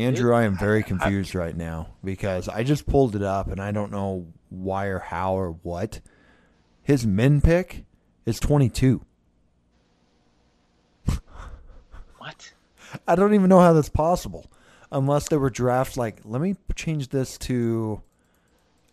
[0.00, 3.70] Andrew, I am very confused right now because I just pulled it up and I
[3.70, 6.00] don't know why or how or what.
[6.82, 7.84] His min pick
[8.24, 9.04] is 22.
[12.18, 12.52] what.
[13.06, 14.50] I don't even know how that's possible
[14.90, 18.00] unless there were drafts like, let me change this to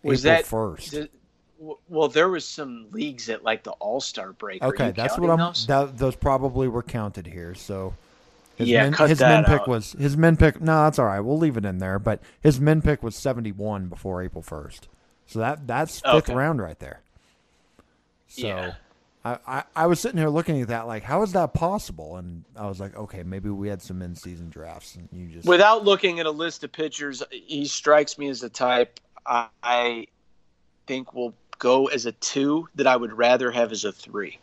[0.02, 0.90] Was April that 1st.
[0.90, 1.17] Th- w-
[1.58, 4.62] well, there was some leagues at like the All Star break.
[4.62, 5.38] Okay, that's what I'm.
[5.38, 5.66] Those?
[5.66, 7.54] That, those probably were counted here.
[7.54, 7.94] So
[8.56, 9.68] his Yeah, min, cut his that min pick out.
[9.68, 10.60] was his min pick.
[10.60, 11.20] No, that's all right.
[11.20, 11.98] We'll leave it in there.
[11.98, 14.80] But his min pick was 71 before April 1st.
[15.26, 16.34] So that that's fifth Okay.
[16.34, 17.02] round right there.
[18.28, 18.72] So Yeah.
[19.24, 22.16] I, I I was sitting here looking at that like, how is that possible?
[22.16, 25.48] And I was like, okay, maybe we had some in season drafts, and you just
[25.48, 30.06] Without looking at a list of pitchers, he strikes me as a type I, I
[30.86, 34.38] think will go as a two that I would rather have as a three.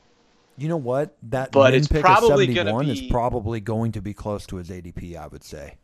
[0.58, 1.16] You know what?
[1.24, 4.70] That But it's pick probably gonna 71 is probably going to be close to his
[4.70, 5.76] ADP, I would say.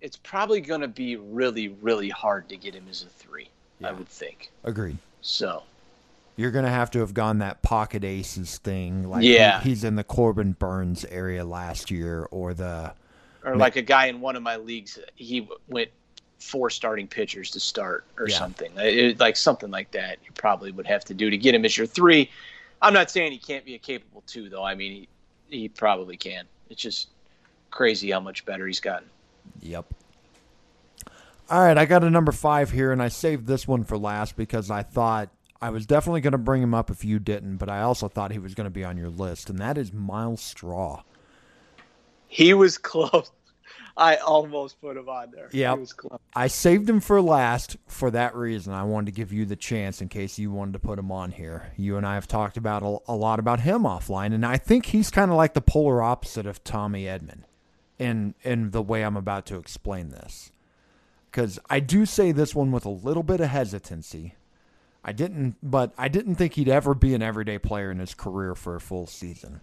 [0.00, 3.48] It's probably going to be really, really hard to get him as a three.
[3.80, 3.88] Yeah.
[3.88, 4.98] I would think Agreed.
[5.20, 5.62] so.
[6.36, 9.08] You're going to have to have gone that pocket aces thing.
[9.08, 9.60] Like Yeah.
[9.60, 12.92] he- he's in the Corbin Burnes area last year or the.
[13.44, 15.90] Or like a guy in one of my leagues, he went
[16.44, 18.38] four starting pitchers to start or Yeah.
[18.38, 18.70] something.
[18.76, 20.18] It- like something like that.
[20.24, 22.30] You probably would have to do to get him as your three.
[22.82, 24.62] I'm not saying he can't be a capable two, though.
[24.62, 25.06] I mean,
[25.48, 26.44] he, he probably can.
[26.68, 27.08] It's just
[27.70, 29.08] crazy how much better he's gotten.
[29.62, 29.86] Yep.
[31.50, 34.36] All right, I got a number five here, and I saved this one for last
[34.36, 35.28] because I thought
[35.62, 38.32] I was definitely going to bring him up if you didn't, but I also thought
[38.32, 41.02] he was going to be on your list, and that is Myles Straw.
[42.28, 43.30] He was close.
[43.96, 45.48] I almost put him on there.
[45.52, 45.74] Yep.
[45.74, 46.18] He was close.
[46.34, 48.72] I saved him for last for that reason.
[48.72, 51.30] I wanted to give you the chance in case you wanted to put him on
[51.30, 51.72] here.
[51.76, 54.86] You and I have talked about a, a lot about him offline, and I think
[54.86, 57.42] he's kind of like the polar opposite of Tommy Edman
[57.98, 60.50] in in the way I'm about to explain this.
[61.30, 64.34] Because I do say this one with a little bit of hesitancy.
[65.04, 68.54] I didn't, but I didn't think he'd ever be an everyday player in his career
[68.54, 69.60] for a full season.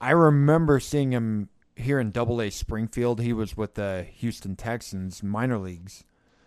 [0.00, 3.20] I remember seeing him here in Double A Springfield.
[3.20, 6.04] He was with the Houston Texans minor leagues,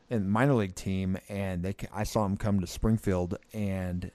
[0.09, 4.11] and minor league team, and they I saw him come to Springfield and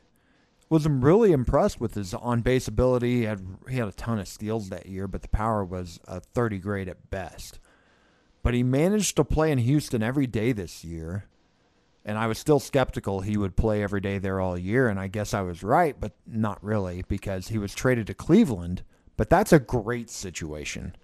[0.68, 3.18] was really impressed with his on base ability.
[3.18, 6.20] He had he had a ton of steals that year, but the power was a
[6.20, 7.58] 30 grade at best.
[8.42, 11.26] But he managed to play in Houston every day this year.
[12.02, 15.06] And I was still skeptical he would play every day there all year, and I
[15.06, 18.82] guess I was right, but not really because he was traded to Cleveland.
[19.18, 20.96] But that's a great situation.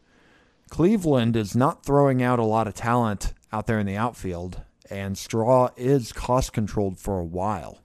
[0.69, 5.17] Cleveland is not throwing out a lot of talent out there in the outfield, and
[5.17, 7.83] Straw is cost controlled for a while.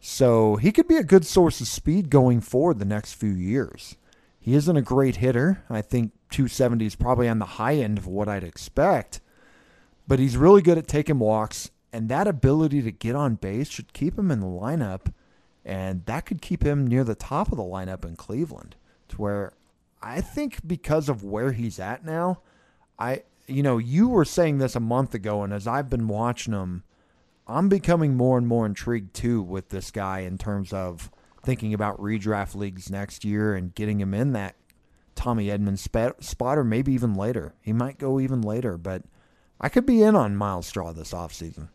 [0.00, 3.96] So he could be a good source of speed going forward the next few years.
[4.38, 5.64] He isn't a great hitter.
[5.70, 9.20] I think 270 is probably on the high end of what I'd expect,
[10.06, 13.92] but he's really good at taking walks, and that ability to get on base should
[13.92, 15.12] keep him in the lineup,
[15.64, 18.76] and that could keep him near the top of the lineup in Cleveland,
[19.08, 19.52] to where
[20.04, 22.40] I think because of where he's at now,
[22.98, 26.52] I you know you were saying this a month ago, and as I've been watching
[26.52, 26.84] him,
[27.48, 31.10] I'm becoming more and more intrigued too with this guy in terms of
[31.42, 34.56] thinking about redraft leagues next year and getting him in that
[35.14, 37.54] Tommy Edman's spot, or maybe even later.
[37.62, 39.02] He might go even later, but
[39.58, 41.68] I could be in on Myles Straw this offseason.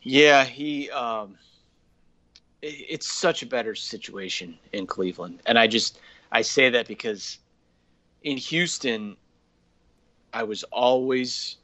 [0.00, 0.90] Yeah, he.
[0.90, 1.36] Um,
[2.62, 5.98] it's such a better situation in Cleveland, and I just
[6.32, 7.38] I say that because
[8.22, 9.16] in Houston,
[10.32, 11.56] I was always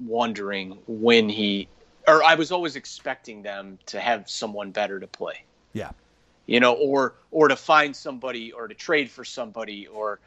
[0.00, 1.68] wondering when he,
[2.08, 5.44] or I was always expecting them to have someone better to play.
[5.72, 5.90] Yeah.
[6.46, 10.20] You know, or or to find somebody, or to trade for somebody, or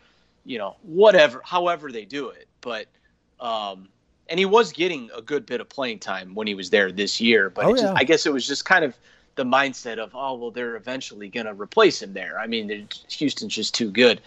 [0.46, 2.48] you know, whatever, however they do it.
[2.62, 2.88] But,
[3.40, 3.90] um,
[4.30, 7.20] and he was getting a good bit of playing time when he was there this
[7.20, 7.50] year.
[7.50, 7.94] But Oh, it just, yeah.
[7.96, 8.98] I guess it was just kind of
[9.38, 12.38] the mindset of, oh, well, they're eventually going to replace him there.
[12.38, 14.20] I mean, Houston's just too good.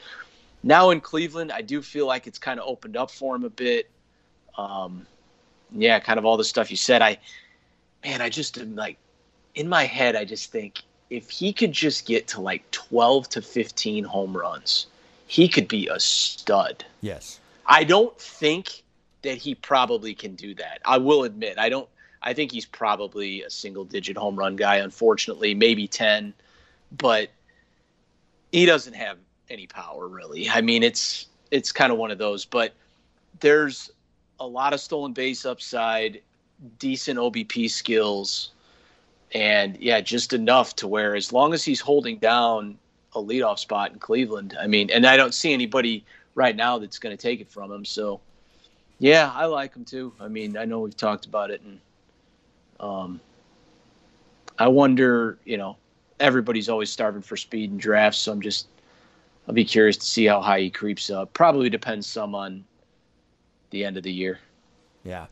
[0.63, 3.51] Now in Cleveland, I do feel like it's kind of opened up for him a
[3.51, 3.91] bit.
[4.57, 5.07] Um,
[5.73, 7.03] yeah, kind of all the stuff you said.
[7.03, 7.19] I,
[8.05, 8.97] man, I just am like,
[9.55, 13.43] in my head, I just think if he could just get to like 12 to
[13.43, 14.87] 15 home runs,
[15.27, 16.85] he could be a stud.
[17.01, 17.41] Yes.
[17.67, 18.83] I don't think
[19.23, 20.81] that he probably can do that.
[20.85, 21.89] I will admit, I don't.
[22.23, 26.35] I think he's probably a single digit home run guy, unfortunately, maybe 10,
[26.93, 27.31] but
[28.53, 29.19] he doesn't have
[29.49, 30.49] any power really.
[30.49, 32.73] I mean, it's it's kind of one of those, but
[33.41, 33.91] there's
[34.39, 36.21] a lot of stolen base upside,
[36.79, 38.51] decent OBP skills,
[39.33, 42.79] and yeah, just enough to where as long as he's holding down
[43.15, 46.05] a leadoff spot in Cleveland, I mean, and I don't see anybody
[46.35, 47.85] right now that's going to take it from him.
[47.85, 48.21] So,
[48.99, 50.13] yeah, I like him too.
[50.21, 51.81] I mean, I know we've talked about it, and
[52.81, 53.21] um,
[54.59, 55.77] I wonder, you know,
[56.19, 58.67] everybody's always starving for speed in drafts, so I'm just,
[59.47, 61.33] I'll be curious to see how high he creeps up.
[61.33, 62.65] Probably depends some on
[63.71, 64.39] the end of the year.
[65.05, 65.27] Yeah.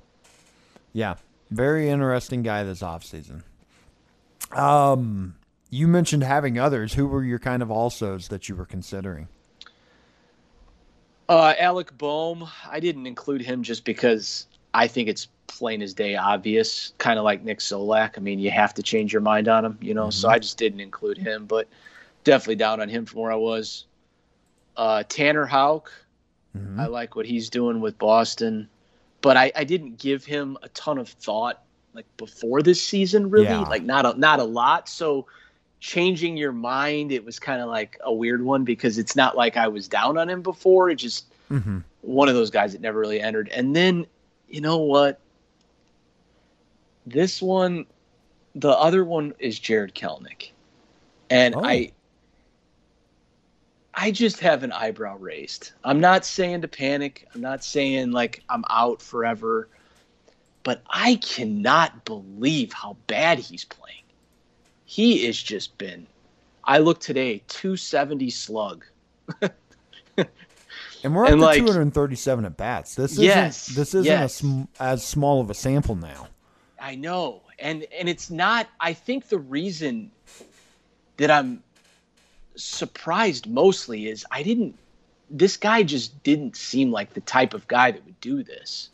[0.93, 1.17] Yeah.
[1.51, 3.43] Very interesting guy this offseason.
[4.53, 5.35] Um,
[5.71, 6.95] you mentioned having others.
[6.95, 9.29] Who were your kind of alsos that you were considering?
[11.29, 16.15] Uh, Alec Bohm, I didn't include him just because I think it's plain as day
[16.17, 18.17] obvious, kind of like Nick Solak.
[18.17, 20.11] I mean, you have to change your mind on him, you know.
[20.11, 21.69] So I just didn't include him, but
[22.25, 23.85] definitely down on him from where I was.
[24.77, 25.91] Uh, Tanner Houck,
[26.57, 26.79] Mhm.
[26.79, 28.69] I like what he's doing with Boston,
[29.23, 31.63] but I, I didn't give him a ton of thought
[31.95, 33.61] like before this season, really, Yeah.
[33.63, 34.89] like not a, not a lot.
[34.89, 35.27] So
[35.81, 39.57] changing your mind, it was kind of like a weird one because it's not like
[39.57, 40.91] I was down on him before.
[40.91, 41.79] It just Mm-hmm.
[42.03, 43.49] one of those guys that never really entered.
[43.49, 44.07] And then,
[44.49, 45.21] you know what?
[47.07, 47.87] This one,
[48.55, 50.51] the other one is Jarred Kelenic,
[51.31, 51.65] and Oh.
[51.65, 51.93] I,
[53.95, 55.73] I just have an eyebrow raised.
[55.85, 57.27] I'm not saying to panic.
[57.35, 59.69] I'm not saying like I'm out forever,
[60.63, 64.03] but I cannot believe how bad he's playing.
[64.85, 66.07] He has just been.
[66.65, 68.85] I looked today, 270 slug.
[71.05, 72.95] And we're up And, to like- 237 at bats.
[72.95, 74.35] This isn't Yes, this isn't yes.
[74.35, 76.29] a sm- as small of a sample now.
[76.81, 77.43] I know.
[77.59, 80.11] And and it's not I think the reason
[81.17, 81.63] that I'm
[82.57, 84.79] surprised mostly is I didn't
[85.31, 88.89] this guy just didn't seem like the type of guy that would do this.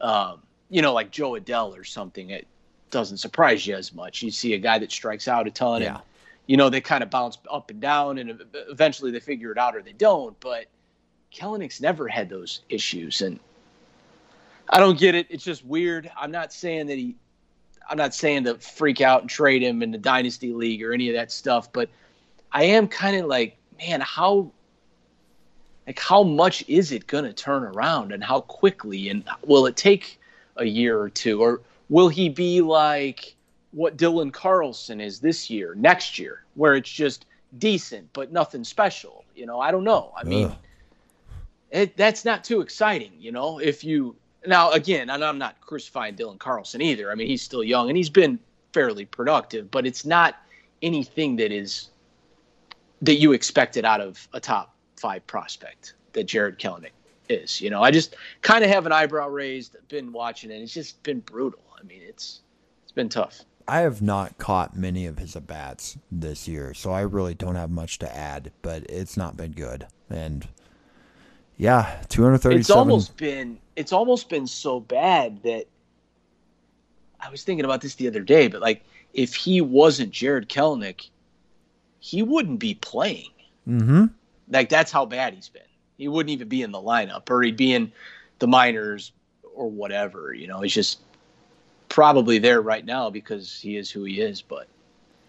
[0.00, 2.30] Um, you know, like Jo Adell or something.
[2.30, 2.46] It
[2.90, 4.22] doesn't surprise you as much.
[4.22, 5.94] You see a guy that strikes out a ton Yeah.
[5.96, 6.02] and
[6.46, 9.74] you know, they kind of bounce up and down and eventually they figure it out
[9.76, 10.66] or they don't, but
[11.34, 13.38] Kelenic's never had those issues and
[14.68, 15.26] I don't get it.
[15.28, 16.10] It's just weird.
[16.16, 17.16] I'm not saying that he
[17.88, 21.10] I'm not saying to freak out and trade him in the dynasty league or any
[21.10, 21.90] of that stuff, but
[22.50, 24.50] I am kind of like, man, how
[25.86, 30.18] like how much is it to turn around and how quickly and will it take
[30.56, 31.60] a year or two or
[31.90, 33.34] will he be like
[33.72, 37.26] what Dylan Carlson is this year, next year, where it's just
[37.58, 39.60] decent but nothing special, you know?
[39.60, 40.12] I don't know.
[40.16, 40.56] I mean, Ugh.
[41.70, 43.58] It, that's not too exciting, you know.
[43.58, 47.10] If you now again, and I'm not crucifying Dylan Carlson either.
[47.10, 48.38] I mean, he's still young and he's been
[48.72, 50.36] fairly productive, but it's not
[50.82, 51.90] anything that is
[53.02, 56.90] that you expected out of a top five prospect that Jarred Kelenic
[57.28, 57.60] is.
[57.60, 59.76] You know, I just kind of have an eyebrow raised.
[59.88, 60.60] Been watching it.
[60.60, 61.60] It's just been brutal.
[61.78, 62.40] I mean, it's
[62.82, 63.42] it's been tough.
[63.66, 67.54] I have not caught many of his at bats this year, so I really don't
[67.54, 68.52] have much to add.
[68.62, 70.46] But it's not been good, and
[71.56, 72.60] yeah, 237.
[72.60, 75.66] It's almost been it's almost been so bad that
[77.20, 81.08] I was thinking about this the other day, but like if he wasn't Jarred Kelenic,
[82.00, 83.30] he wouldn't be playing.
[83.68, 84.06] Mm-hmm.
[84.50, 85.62] Like that's how bad he's been.
[85.96, 87.92] He wouldn't even be in the lineup, or he'd be in
[88.40, 89.12] the minors
[89.54, 90.34] or whatever.
[90.34, 91.00] You know, he's just
[91.88, 94.42] probably there right now because he is who he is.
[94.42, 94.66] But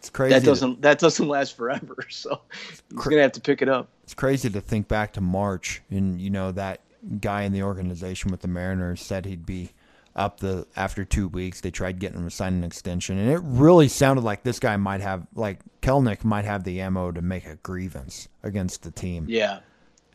[0.06, 0.34] It's crazy.
[0.38, 1.98] that doesn't that doesn't last forever.
[2.10, 3.90] So he's Cra- gonna have to pick it up.
[4.04, 6.82] it's crazy to think back to March and you know that
[7.22, 9.72] guy in the organization with the Mariners said he'd be
[10.16, 11.62] up the after two weeks.
[11.62, 14.78] They tried getting him to sign an extension, and it really sounded like this guy
[14.78, 19.26] might have like Kelenic might have the ammo to make a grievance against the team.
[19.28, 19.60] Yeah.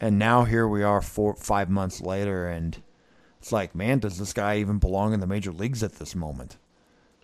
[0.01, 2.81] And now here we are, four five months later, and
[3.41, 6.57] It's like, man, does this guy even belong in the major leagues at this moment?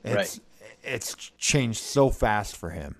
[0.04, 0.40] It's Right.
[0.82, 2.96] It's changed so fast for him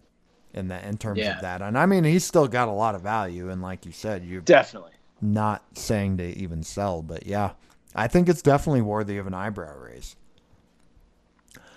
[0.55, 1.37] in that in terms Yeah.
[1.37, 1.63] of that.
[1.63, 3.51] And I mean, he's still got a lot of value.
[3.51, 4.93] And like you said, you're Definitely.
[5.21, 7.51] not saying to even sell, but yeah,
[7.95, 10.17] I think it's definitely worthy of an eyebrow raise.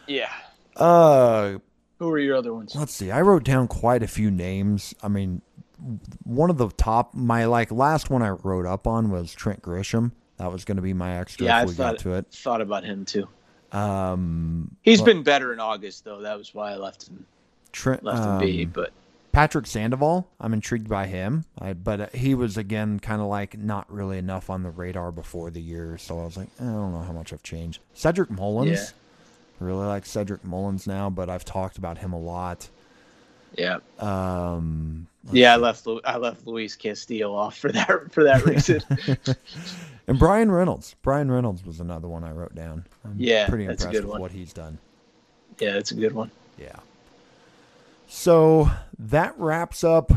[0.07, 0.29] Yeah.
[0.75, 1.59] Uh,
[1.99, 2.75] Who are your other ones?
[2.75, 3.11] let's see.
[3.11, 4.93] I wrote down quite a few names.
[5.03, 5.41] I mean,
[6.23, 10.11] one of the top, my like last one I wrote up on was Trent Grisham.
[10.37, 12.27] That was going to be my extra Yeah, I if we thought got to it.
[12.31, 13.27] thought about him too.
[13.71, 16.21] Um, He's Well- been better in August though.
[16.21, 17.25] That was why I left him
[17.71, 18.63] Trent, left him be.
[18.65, 18.91] um, But
[19.31, 20.27] Patrick Sandoval.
[20.39, 24.17] I'm intrigued by him, I, but uh, he was again kind of like not really
[24.17, 25.97] enough on the radar before the year.
[25.99, 27.79] So I was like, I don't know how much I've changed.
[27.93, 28.71] Cedric Mullins.
[28.71, 29.65] Yeah.
[29.65, 32.69] Really like Cedric Mullins now, but I've talked about him a lot.
[33.57, 35.53] Yeah, Um, yeah.
[35.53, 38.81] I left I left Luis Castillo off for that for that reason.
[40.07, 40.95] And Bryan Reynolds.
[41.03, 42.83] Bryan Reynolds was another one I wrote down.
[43.05, 44.21] I'm Yeah, pretty that's a impressed good with one.
[44.21, 44.79] what he's done.
[45.59, 46.31] yeah, that's a good one.
[46.57, 46.77] Yeah.
[48.07, 50.11] So that wraps up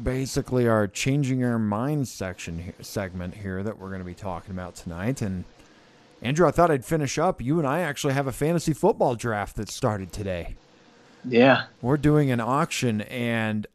[0.00, 4.52] basically our changing our minds section here, segment here that we're going to be talking
[4.52, 5.22] about tonight.
[5.22, 5.42] And
[6.22, 7.42] Andrew, I thought I'd finish up.
[7.42, 10.54] You and I actually have a fantasy football draft that started today.
[11.28, 13.66] Yeah, We're doing an auction, and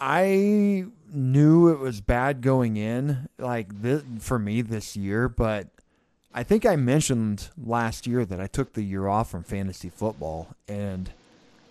[0.00, 5.28] I knew it was bad going in, like this, for me this year.
[5.28, 5.68] But
[6.34, 10.48] I think I mentioned last year that I took the year off from fantasy football,
[10.66, 11.10] and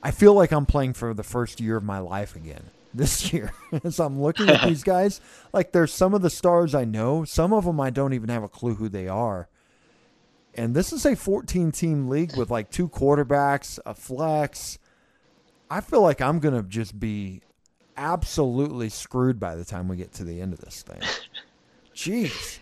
[0.01, 3.53] I feel like I'm playing for the first year of my life again this year.
[3.83, 5.19] As I'm looking at these guys,
[5.51, 8.43] like there's some of the stars I know, some of them I don't even have
[8.43, 9.49] a clue who they are.
[10.55, 14.77] And this is a 14 team league with like two quarterbacks, a flex.
[15.73, 17.41] I feel like I'm going to just be
[17.97, 21.01] absolutely screwed by the time we get to the end of this thing.
[21.95, 22.59] Jeez.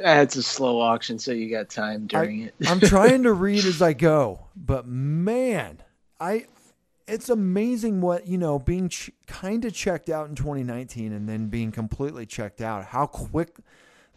[0.00, 2.54] It's a slow auction, so you got time during I, it.
[2.66, 5.80] I'm trying to read as I go, but man,
[6.18, 6.46] I
[7.06, 11.46] it's amazing what, you know, being ch- kind of checked out in 2019 and then
[11.46, 13.58] being completely checked out, how quick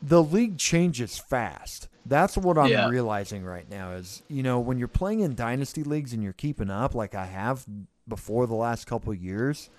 [0.02, 1.88] the league changes fast.
[2.06, 2.88] That's what I'm Yeah.
[2.88, 6.70] realizing right now is, you know, when you're playing in dynasty leagues and you're keeping
[6.70, 7.66] up like I have
[8.08, 9.70] before the last couple of years,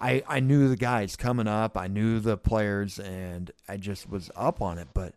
[0.00, 4.30] I I knew the guys coming up, I knew the players and I just was
[4.36, 5.14] up on it, but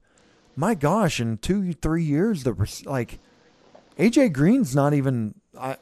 [0.55, 2.53] my gosh, in two, three years, the
[2.85, 3.19] like
[3.97, 5.35] AJ Green's not even.
[5.59, 5.77] I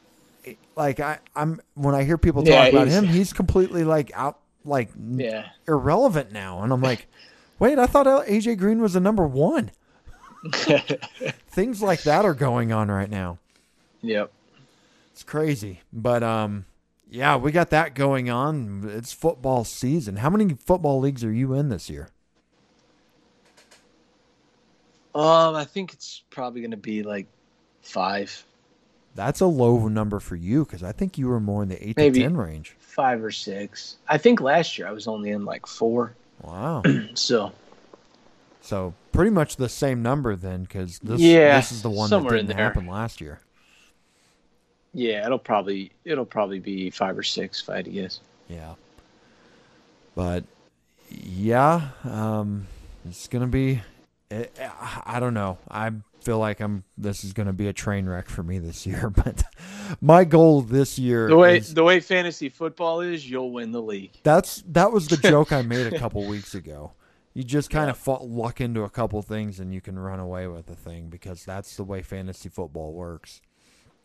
[0.76, 4.12] like I I'm when I hear people talk Yeah, about he's- him, he's completely like
[4.16, 5.46] out like Yeah.
[5.68, 7.08] irrelevant now, and I'm like,
[7.60, 9.72] wait, I thought AJ Green was the number one.
[11.50, 13.40] Things like that are going on right now.
[14.02, 14.32] Yep.
[15.12, 16.66] It's crazy, but um,
[17.10, 18.88] yeah, we got that going on.
[18.88, 20.18] It's football season.
[20.18, 22.10] How many football leagues are you in this year?
[25.16, 27.26] Um, I think it's probably gonna be like
[27.82, 28.46] five,
[29.16, 31.98] That's a low number for you because I think you were more in the eight
[31.98, 32.20] Maybe.
[32.20, 32.76] to ten range.
[32.80, 33.98] five or six.
[34.08, 36.16] I think last year I was only in like four.
[36.42, 36.84] Wow.
[37.16, 37.52] So
[38.62, 42.30] So pretty much the same number then, because this Yeah, this is the one that
[42.30, 43.40] didn't happen last year.
[44.94, 48.20] yeah, it'll probably it'll probably be five or six if I had to guess.
[48.50, 48.74] Yeah.
[50.16, 50.44] But
[51.10, 52.68] yeah, um,
[53.06, 53.82] it's gonna be.
[54.30, 54.54] It,
[55.06, 55.58] I don't know.
[55.70, 55.92] I
[56.28, 56.84] feel like I'm.
[56.98, 59.10] This is gonna be a train wreck for me this year.
[59.16, 59.44] But
[60.02, 63.82] my goal this year The way is the way fantasy football is, you'll win the
[63.82, 64.12] league.
[64.24, 66.92] That's that was the joke I made a couple weeks ago.
[67.34, 70.48] You just kind of fall, luck into a couple things and you can run away
[70.48, 73.42] with the thing because that's the way fantasy football works.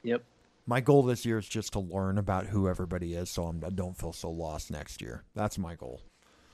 [0.04, 0.22] Yep.
[0.66, 3.70] My goal this year is just to learn about who everybody is, so I'm, I
[3.70, 5.24] don't feel so lost next year.
[5.34, 6.00] That's my goal.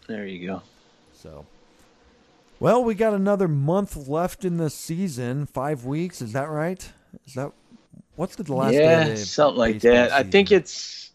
[0.07, 0.63] There you go.
[1.13, 1.45] So,
[2.61, 5.47] well, we got another month left in the season.
[5.47, 6.91] Five weeks, is that right?
[7.27, 7.53] Is that
[8.17, 8.73] what's the last?
[8.73, 10.13] day yeah, of something like baseball that.
[10.13, 11.11] I think it's.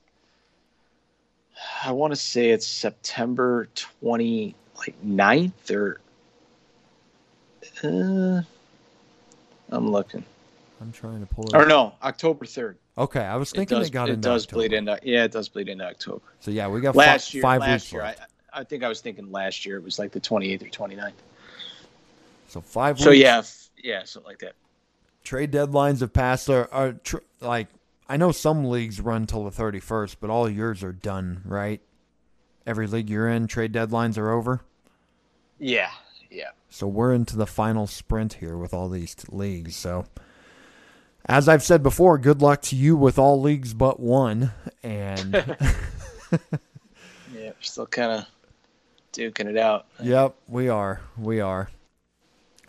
[1.85, 5.99] I want to say it's September twenty like 9th or.
[7.83, 8.41] Uh,
[9.69, 10.23] I'm looking.
[10.81, 11.53] I'm trying to pull it.
[11.53, 11.67] Or up.
[11.67, 12.77] no, October third.
[12.97, 13.87] Okay, I was It thinking does.
[13.87, 14.59] it got it into does October.
[14.59, 14.99] bleed into.
[15.03, 16.21] Yeah, it does bleed into October.
[16.39, 18.21] So yeah, we got last fi- year, five last weeks year, left.
[18.53, 21.11] I, I think I was thinking last year it was like the 28th or 29th.
[22.53, 23.21] So five So weeks.
[23.21, 23.41] yeah,
[23.83, 24.53] yeah, something like that.
[25.23, 26.49] trade deadlines have passed.
[26.49, 27.67] Are, are tr- like
[28.07, 31.81] I know some leagues run till the thirty first, but all yours are done, right?
[32.67, 34.61] Every league you're in, trade deadlines are over.
[35.59, 35.89] Yeah,
[36.29, 36.49] yeah.
[36.69, 39.75] So we're into the final sprint here with all these t- leagues.
[39.75, 40.05] So,
[41.25, 44.51] as I've said before, good luck to you with all leagues but one.
[44.83, 45.33] And
[47.33, 48.25] Yeah, we're still kind of
[49.11, 49.87] duking it out.
[50.01, 51.69] yep, we are, we are.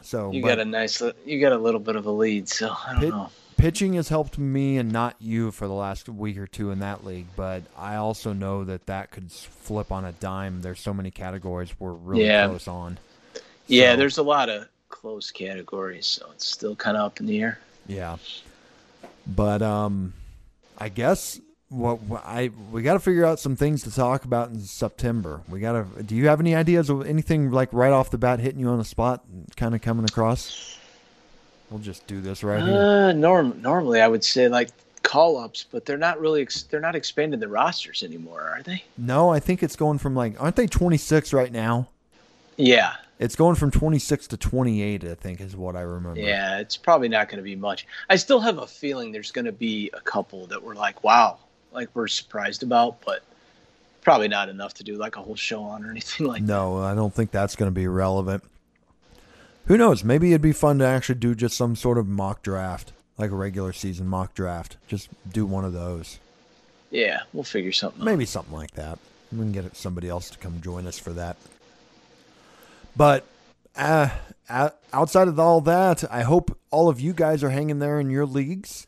[0.05, 2.93] So You got a nice, you got a little bit of a lead, so I
[2.93, 3.31] don't Pit- know.
[3.57, 7.05] pitching has helped me and not you for the last week or two in that
[7.05, 7.27] league.
[7.37, 10.61] But I also know that that could flip on a dime.
[10.61, 12.47] There's so many categories we're really Yeah.
[12.49, 12.99] close on.
[13.67, 17.41] Yeah, there's a lot of close categories, so it's still kind of up in the
[17.41, 17.59] air.
[17.87, 18.17] yeah.
[19.27, 20.13] But um,
[20.77, 21.41] I guess
[21.75, 25.41] what I we got to figure out some things to talk about in September.
[25.49, 26.03] We got to.
[26.03, 28.79] Do you have any ideas of anything like right off the bat hitting you on
[28.79, 29.25] the spot,
[29.57, 30.79] kind of coming across?
[31.71, 32.75] We'll just do this right here.
[32.81, 34.69] Uh, norm normally I would say like
[35.03, 38.85] call ups, but they're not really ex- they're not expanding the rosters anymore, are they?
[38.97, 41.89] No, I think it's going from like aren't they 26 right now?
[42.57, 46.21] Yeah, It's going from 26 to 28, I think, is what I remember.
[46.21, 47.85] yeah, it's probably not going to be much.
[48.09, 51.39] I still have a feeling there's going to be a couple that we're like, wow,
[51.75, 53.23] like we're surprised about, but
[54.03, 56.43] probably not enough to do like a whole show on or anything like.
[56.43, 58.45] No, I don't think that's going to be relevant.
[59.67, 60.05] Who knows?
[60.05, 63.35] Maybe it'd be fun to actually do just some sort of mock draft, like a
[63.37, 64.77] regular season mock draft.
[64.87, 66.19] Just do one of those.
[66.91, 68.03] Yeah, we'll figure something.
[68.03, 68.05] out.
[68.05, 68.99] Maybe something like that.
[69.33, 71.37] We can get somebody else to come join us for that.
[72.95, 73.25] But
[73.75, 74.11] uh,
[74.49, 78.11] uh, outside of all that, I hope all of you guys are hanging there in
[78.11, 78.87] your leagues,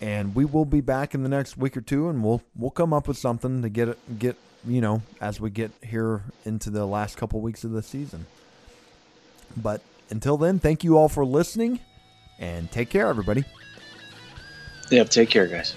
[0.00, 2.92] and we will be back in the next week or two, and we'll we'll come
[2.92, 4.36] up with something to get it get
[4.66, 8.26] you know as we get here into the last couple weeks of the season.
[9.56, 11.80] But until then, thank you all for listening,
[12.38, 13.44] and take care, everybody.
[14.90, 15.08] Yep.
[15.10, 15.74] Take care, guys.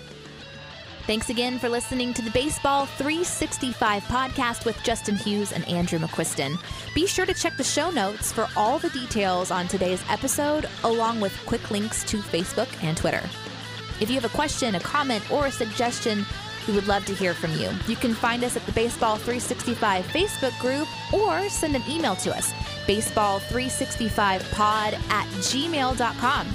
[1.07, 6.57] Thanks again for listening to the Baseball 365 podcast with Justin Hughes and Andrew McQuiston.
[6.93, 11.21] Be sure to check the show notes for all the details on today's episode, along
[11.21, 13.21] with quick links to Facebook and Twitter.
[13.99, 16.25] If you have a question, a comment, or a suggestion,
[16.67, 17.71] we would love to hear from you.
[17.87, 22.35] You can find us at the Baseball 365 Facebook group or send an email to
[22.35, 22.51] us,
[22.87, 26.47] baseball365pod at gmail.com.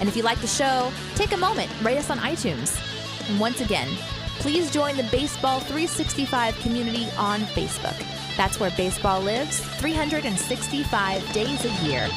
[0.00, 2.78] And if you like the show, take a moment, rate us on iTunes.
[3.30, 3.88] And once again,
[4.38, 7.96] please join the Baseball 365 community on Facebook.
[8.36, 12.08] That's where baseball lives 365 days a year.